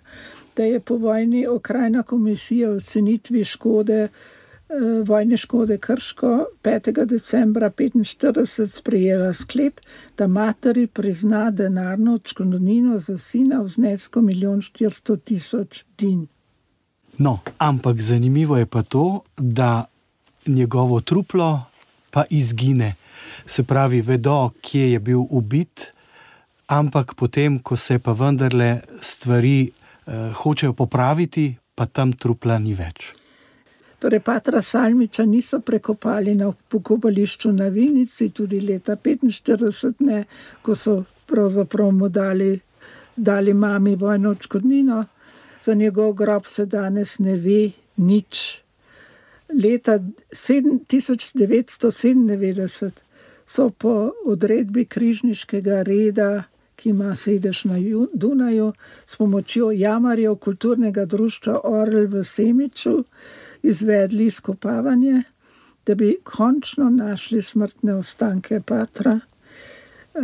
da 0.56 0.66
je 0.66 0.80
po 0.80 0.98
vojni 1.00 1.46
okrajna 1.48 2.02
komisija 2.02 2.70
o 2.74 2.80
cenitvi 2.80 3.44
škode, 3.46 4.08
vojne 5.06 5.36
škode 5.36 5.78
Krško 5.78 6.46
5. 6.62 7.04
decembra 7.06 7.70
1945 7.70 8.66
sprejela 8.66 9.32
sklep, 9.32 9.80
da 10.18 10.26
materi 10.26 10.86
prizna 10.86 11.50
denarno 11.50 12.14
odškodnino 12.14 12.98
za 12.98 13.18
sina 13.18 13.60
v 13.62 13.68
znesku 13.68 14.20
1 14.20 14.72
400 14.78 15.18
tisoč 15.24 15.84
din. 15.98 16.26
No, 17.18 17.38
ampak 17.58 18.00
zanimivo 18.00 18.56
je 18.56 18.66
pa 18.66 18.82
to, 18.82 19.20
da 19.36 19.84
njegovo 20.46 21.00
truplo 21.00 21.64
pa 22.10 22.24
izgine 22.30 22.94
se 23.46 23.62
pravi, 23.62 24.00
vedo, 24.00 24.50
kje 24.60 24.92
je 24.92 24.98
bil 24.98 25.24
ubit, 25.30 25.92
ampak 26.66 27.14
potem, 27.14 27.58
ko 27.58 27.76
se 27.76 27.98
pa 27.98 28.12
vendarle 28.12 28.80
stvari 29.00 29.70
eh, 29.70 30.32
hočejo 30.34 30.72
popraviti, 30.72 31.54
pa 31.74 31.86
tam 31.86 32.12
trupla 32.12 32.58
ni 32.58 32.74
več. 32.74 33.12
Torej, 34.02 34.20
Patra 34.20 34.62
Salmiča 34.62 35.24
niso 35.24 35.60
prekopali 35.60 36.34
na 36.34 36.52
pokopališču 36.68 37.52
na 37.52 37.68
Vinici, 37.68 38.28
tudi 38.28 38.60
leta 38.60 38.96
1945, 38.96 39.92
ne, 39.98 40.24
ko 40.62 40.74
so 40.74 41.04
pravzaprav 41.26 41.90
mu 41.90 42.08
dali, 42.08 42.60
dali 43.16 43.54
mami 43.54 43.96
vojno 43.96 44.30
odškodnino, 44.30 45.04
za 45.64 45.74
njegov 45.74 46.12
grob 46.12 46.46
se 46.46 46.66
danes 46.66 47.18
ne 47.18 47.36
ve 47.36 47.70
nič. 47.96 48.62
Leta 49.62 49.98
1997 50.30 52.90
so 53.46 53.70
po 53.70 54.10
odredbi 54.26 54.84
križniškega 54.84 55.82
reda, 55.82 56.42
ki 56.76 56.88
ima 56.88 57.16
sedež 57.16 57.64
na 57.64 57.76
Dunaju, 58.14 58.72
s 59.06 59.16
pomočjo 59.16 59.70
jamarjev 59.70 60.34
kulturnega 60.34 61.04
društva 61.04 61.60
Orl 61.64 62.06
v 62.06 62.24
Semiču 62.24 63.04
izvedli 63.62 64.30
skopavanje, 64.30 65.22
da 65.86 65.94
bi 65.94 66.16
končno 66.24 66.90
našli 66.90 67.42
smrtne 67.42 67.94
ostanke 67.94 68.60
Patra. 68.60 69.20
E, 69.20 70.20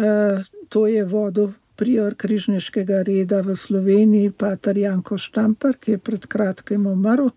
to 0.69 0.87
je 0.87 1.05
vodil 1.05 1.53
prior 1.77 2.15
križniškega 2.15 3.03
reda 3.03 3.41
v 3.41 3.57
Sloveniji, 3.57 4.31
Patar 4.31 4.79
Janko 4.79 5.19
Štampar, 5.19 5.77
ki 5.79 5.91
je 5.91 5.99
pred 5.99 6.27
kratkim 6.27 6.87
umrl 6.87 7.31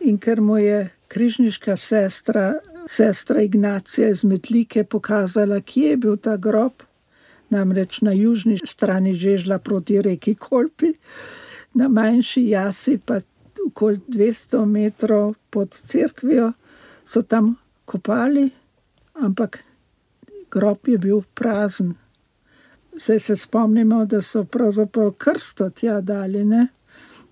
in 0.00 0.18
ker 0.18 0.40
mu 0.40 0.58
je 0.58 0.88
križniška 1.08 1.76
sestra 1.76 2.54
sestra 2.86 3.42
Ignacija 3.42 4.08
iz 4.08 4.24
Metlike 4.24 4.84
pokazala, 4.84 5.60
kje 5.60 5.88
je 5.88 5.96
bil 5.96 6.16
ta 6.16 6.36
grob, 6.36 6.82
namreč 7.50 8.00
na 8.00 8.12
južni 8.12 8.58
strani 8.64 9.14
Žežla 9.14 9.58
proti 9.58 10.02
reki 10.02 10.34
Kolpi, 10.34 10.92
na 11.74 11.88
manjši 11.88 12.48
jasi 12.48 12.98
pa 12.98 13.20
okoli 13.66 14.00
200 14.08 14.64
metrov 14.64 15.34
pod 15.50 15.74
crkvijo 15.74 16.52
so 17.06 17.22
tam 17.22 17.54
kopali, 17.84 18.50
ampak 19.14 19.64
grob 20.50 20.88
je 20.88 20.98
bil 20.98 21.22
prazen. 21.34 21.94
Zdaj 22.96 23.20
se 23.20 23.36
spomnimo, 23.36 24.04
da 24.04 24.22
so 24.22 24.44
pravzaprav 24.44 25.12
krsto 25.12 25.70
tja 25.70 26.00
dali, 26.00 26.44
ne? 26.44 26.66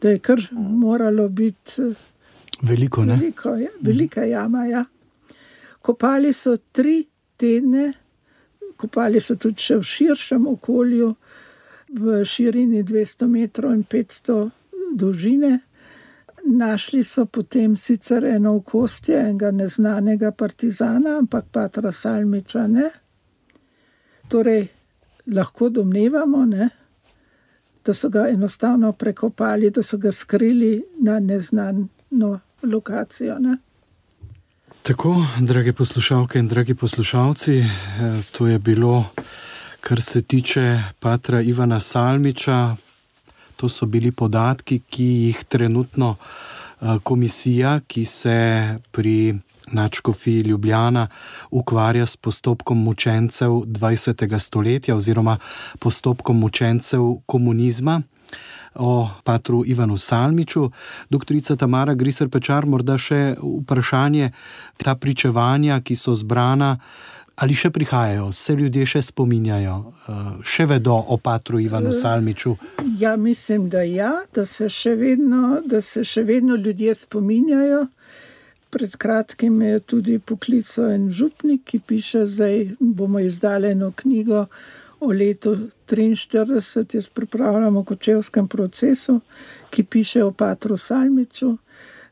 da 0.01 0.11
je 0.11 0.19
kar 0.19 0.41
moralo 0.53 1.29
biti 1.29 1.83
veliko, 2.63 3.03
veliko, 3.03 3.55
ja, 3.57 3.71
velika 3.81 4.25
jama. 4.25 4.67
Ja. 4.67 4.85
Kopali 5.83 6.33
so 6.33 6.57
tri 6.73 7.07
tedne, 7.37 7.93
kopali 8.77 9.21
so 9.21 9.37
tudi 9.37 9.79
v 9.79 9.83
širšem 9.83 10.47
okolju, 10.47 11.15
v 11.89 12.25
širini 12.25 12.83
200 12.83 13.27
metrov 13.27 13.73
in 13.73 13.85
500 13.85 14.51
dolžine. 14.95 15.59
Našli 16.47 17.05
so 17.05 17.27
potem 17.27 17.77
sicer 17.77 18.25
eno 18.25 18.57
okostje 18.57 19.21
enega 19.21 19.51
neznanega 19.51 20.31
partizana, 20.31 21.19
ampak 21.19 21.45
Patra 21.53 21.93
Salmiča 21.93 22.67
ne. 22.67 22.91
Torej, 24.29 24.67
lahko 25.27 25.69
domnevamo, 25.69 26.45
ne, 26.45 26.69
da 27.85 27.95
so 27.95 28.09
ga 28.09 28.29
enostavno 28.29 28.93
prekopali, 28.93 29.71
da 29.71 29.83
so 29.83 29.99
ga 29.99 30.13
skrili 30.13 30.85
na 31.01 31.19
neznano 31.21 32.41
lokacijo. 32.63 33.39
Ne. 33.39 33.57
Tako, 34.83 35.27
drage 35.41 35.73
poslušalke 35.73 36.39
in 36.39 36.49
dragi 36.49 36.75
poslušalci, 36.75 37.59
eh, 37.59 37.69
to 38.33 38.47
je 38.47 38.59
bilo, 38.59 39.05
kar 39.81 40.03
se 40.03 40.23
tiče 40.23 40.83
patra 41.01 41.41
Ivana 41.41 41.81
Salmiča. 41.81 42.77
To 43.57 43.69
so 43.69 43.87
bili 43.87 44.11
podatki, 44.13 44.79
ki 44.79 45.05
jih 45.05 45.45
trenutno 45.49 46.17
komisija, 47.03 47.81
ki 47.87 48.05
se 48.05 48.39
pri 48.91 49.35
Načkofi 49.73 50.41
Ljubljana 50.41 51.09
ukvarja 51.51 52.07
s 52.07 52.17
postopkom 52.17 52.83
mučencev 52.83 53.51
20. 53.51 54.39
stoletja 54.39 54.97
oziroma 54.97 55.39
postopkom 55.79 56.39
mučencev 56.39 57.01
komunizma. 57.27 58.03
O 58.75 59.09
patru 59.25 59.63
Ivanu 59.67 59.97
Salmiču, 59.97 60.71
doktorica 61.11 61.57
Tamara 61.57 61.95
Griser 61.95 62.29
Pečar, 62.29 62.67
morda 62.67 62.99
še 62.99 63.37
vprašanje, 63.39 64.33
ta 64.77 64.97
pričevanja, 64.99 65.79
ki 65.81 65.97
so 65.97 66.15
zbrana, 66.19 66.73
ali 67.37 67.55
še 67.55 67.71
prihajajo, 67.71 68.33
se 68.33 68.55
ljudje 68.55 68.87
še 68.87 69.03
spominjajo, 69.03 69.79
eh, 69.85 70.21
še 70.43 70.67
vedo 70.67 70.95
o 70.95 71.17
patru 71.17 71.61
Ivanu 71.61 71.93
Salmiču? 71.93 72.57
Ja, 72.99 73.17
mislim, 73.17 73.69
da 73.69 73.83
ja, 73.83 74.13
da 74.35 74.47
se 74.47 74.69
še 74.69 74.95
vedno, 74.95 75.61
da 75.67 75.81
se 75.81 76.05
še 76.05 76.23
vedno 76.23 76.57
ljudje 76.57 76.95
spominjajo. 76.95 77.87
Pred 78.71 78.97
kratkim 78.97 79.61
je 79.63 79.81
tudi 79.81 80.19
poklical 80.19 80.91
en 80.91 81.11
župnik, 81.13 81.63
ki 81.65 81.79
piše, 81.79 82.25
da 82.27 82.49
bomo 82.81 83.21
izdali 83.23 83.71
eno 83.71 83.93
knjigo 83.97 84.47
o 85.01 85.13
letu 85.13 85.57
1943, 85.87 86.97
jaz 86.97 87.09
pripravljam 87.15 87.77
o 87.77 87.85
kočevskem 87.85 88.49
procesu, 88.49 89.21
ki 89.71 89.85
piše 89.85 90.25
o 90.25 90.33
Patru 90.33 90.77
Salmiču. 90.77 91.57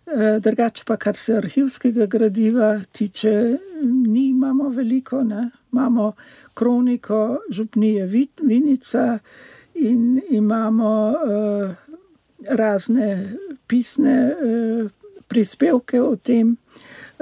E, 0.06 0.38
Drugač 0.40 0.82
pa, 0.84 0.96
kar 0.96 1.16
se 1.16 1.36
arhivskega 1.38 2.06
gradiva 2.06 2.74
tiče, 2.92 3.58
ni 3.82 4.28
imamo 4.28 4.68
veliko, 4.68 5.22
ne? 5.22 5.50
imamo 5.72 6.12
kroniko 6.54 7.38
župnije 7.50 8.06
Vinica 8.42 9.18
in 9.74 10.20
imamo 10.30 11.10
uh, 11.10 11.70
razne 12.48 13.36
pisne 13.66 14.16
uh, 14.32 14.90
prispevke 15.28 16.02
o 16.02 16.16
tem. 16.16 16.56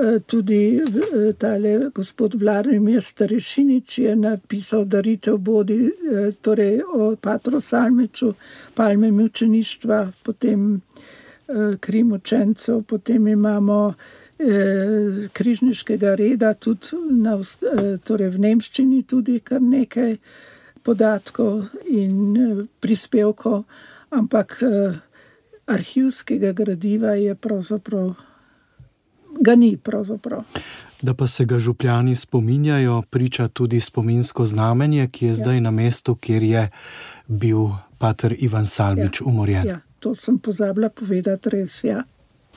E, 0.01 0.20
tudi 0.26 0.81
e, 0.81 1.33
tale 1.39 1.91
gospod 1.95 2.35
Vladimir 2.35 3.03
Starešinič 3.05 3.99
je 3.99 4.16
napisal 4.16 4.85
daritev 4.85 5.37
bodi, 5.37 5.91
e, 5.91 6.33
torej 6.41 6.81
o 6.95 7.16
Patru 7.20 7.61
Salmeču, 7.61 8.33
palme 8.74 9.11
mučeništva, 9.12 10.12
potem 10.22 10.81
krim 11.80 12.12
učencev, 12.12 12.82
potem 12.82 13.28
imamo 13.28 13.94
križniškega 15.32 16.14
reda, 16.14 16.55
tudi 16.55 16.96
na, 17.11 17.36
torej 18.05 18.30
v 18.36 18.38
Nemščini 18.40 19.03
tudi 19.03 19.40
kar 19.44 19.61
nekaj 19.61 20.16
podatkov 20.82 21.68
in 21.84 22.68
prispevkov, 22.80 23.64
ampak 24.16 24.57
arhivskega 25.70 26.53
gradiva 26.53 27.14
je 27.20 27.34
pravzaprav. 27.34 28.14
Ga 29.40 29.55
ni 29.55 29.76
pravzaprav. 29.76 30.42
Da 31.03 31.14
pa 31.14 31.26
se 31.26 31.44
ga 31.44 31.59
župljani 31.59 32.16
spominjajo, 32.16 33.03
priča 33.11 33.48
tudi 33.48 33.80
spominsko 33.80 34.46
znamenje, 34.46 35.09
ki 35.09 35.24
je 35.24 35.28
ja. 35.28 35.34
zdaj 35.34 35.61
na 35.61 35.70
mestu, 35.70 36.14
kjer 36.14 36.42
je 36.42 36.68
bil 37.26 37.68
pater 37.98 38.34
Ivan 38.38 38.66
Salmič 38.66 39.20
ja. 39.20 39.24
umorjen. 39.26 39.66
Ja, 39.66 39.80
to 40.01 40.14
sem 40.16 40.38
pozabila 40.38 40.88
povedati, 40.88 41.53
res 41.53 41.84
je. 41.84 41.90
Ja. 41.90 42.05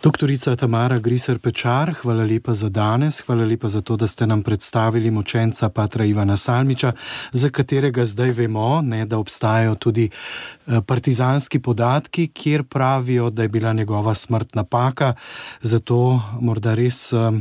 Doktorica 0.04 0.56
Tamara 0.56 0.98
Griser 1.00 1.40
Pečar, 1.40 1.94
hvala 2.02 2.26
lepa 2.28 2.52
za 2.54 2.68
danes, 2.70 3.22
hvala 3.24 3.46
lepa 3.48 3.70
za 3.72 3.82
to, 3.82 3.96
da 3.96 4.08
ste 4.08 4.28
nam 4.28 4.42
predstavili 4.44 5.12
močenca 5.12 5.70
Patra 5.70 6.06
Ivana 6.06 6.38
Salmiča, 6.38 6.92
za 7.32 7.50
katerega 7.50 8.06
zdaj 8.06 8.32
vemo, 8.32 8.82
ne, 8.82 9.06
da 9.06 9.18
obstajajo 9.18 9.76
tudi 9.76 10.10
eh, 10.10 10.82
partizanski 10.88 11.60
podatki, 11.60 12.28
kjer 12.28 12.64
pravijo, 12.64 13.30
da 13.30 13.42
je 13.42 13.50
bila 13.50 13.74
njegova 13.74 14.16
smrt 14.16 14.56
napaka. 14.56 15.14
Zato 15.62 16.20
morda 16.42 16.76
res 16.76 17.14
eh, 17.14 17.32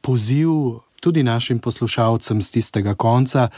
poziv. 0.00 0.48
Tudi 1.02 1.22
našim 1.26 1.58
poslušalcem 1.58 2.42
z 2.42 2.50
tistega 2.50 2.94
konca, 2.94 3.48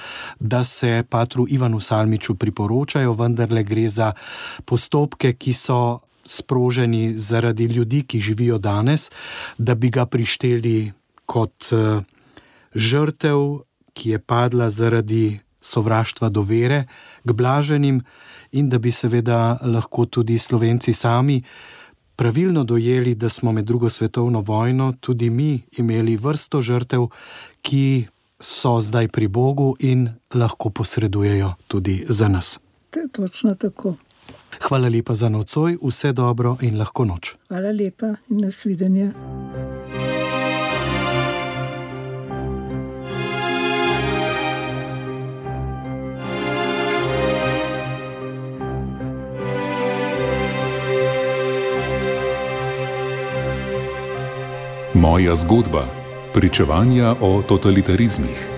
da 0.40 0.64
se 0.64 1.04
Patru 1.08 1.44
Ivanu 1.48 1.80
Salmiču 1.80 2.34
priporočajo, 2.40 3.12
vendar 3.12 3.52
le 3.52 3.62
gre 3.62 3.84
za 3.88 4.14
postopke, 4.64 5.34
ki 5.36 5.52
so 5.52 6.00
sproženi 6.24 7.18
zaradi 7.18 7.66
ljudi, 7.68 8.02
ki 8.02 8.20
živijo 8.20 8.58
danes, 8.58 9.10
da 9.58 9.74
bi 9.74 9.90
ga 9.90 10.06
prišteli 10.06 10.92
kot 11.26 11.68
uh, 11.72 12.00
žrtev, 12.74 13.60
ki 13.92 14.10
je 14.10 14.18
padla 14.18 14.70
zaradi 14.70 15.40
sovraštva 15.60 16.28
do 16.28 16.42
vere, 16.42 16.86
k 17.24 17.32
blaženim, 17.32 18.00
in 18.52 18.68
da 18.68 18.78
bi 18.78 18.92
seveda 18.92 19.58
lahko 19.62 20.06
tudi 20.06 20.38
slovenci 20.38 20.92
sami 20.92 21.42
pravilno 22.16 22.64
dojeli, 22.64 23.14
da 23.14 23.28
smo 23.28 23.52
med 23.52 23.64
drugo 23.64 23.88
svetovno 23.88 24.40
vojno 24.40 24.94
tudi 25.00 25.30
mi 25.30 25.60
imeli 25.76 26.16
vrsto 26.16 26.60
žrtev, 26.60 27.06
ki 27.62 28.06
so 28.40 28.80
zdaj 28.80 29.08
pri 29.08 29.28
Bogu 29.28 29.76
in 29.80 30.08
lahko 30.34 30.70
posredujejo 30.70 31.52
tudi 31.68 32.04
za 32.08 32.28
nas. 32.28 32.58
To 32.90 33.00
je 33.00 33.08
točno 33.08 33.54
tako. 33.54 33.94
Hvala 34.60 34.88
lepa 34.88 35.14
za 35.14 35.28
nocoj, 35.28 35.78
vse 35.82 36.12
dobro 36.12 36.56
in 36.60 36.78
lahko 36.78 37.04
noč. 37.04 37.34
Hvala 37.48 37.72
lepa 37.72 38.14
in 38.30 38.40
nasvidenje. 38.40 39.12
Moja 55.04 55.34
zgodba: 55.36 55.84
Pričevanja 56.32 57.14
o 57.20 57.42
totalitarizmih. 57.48 58.53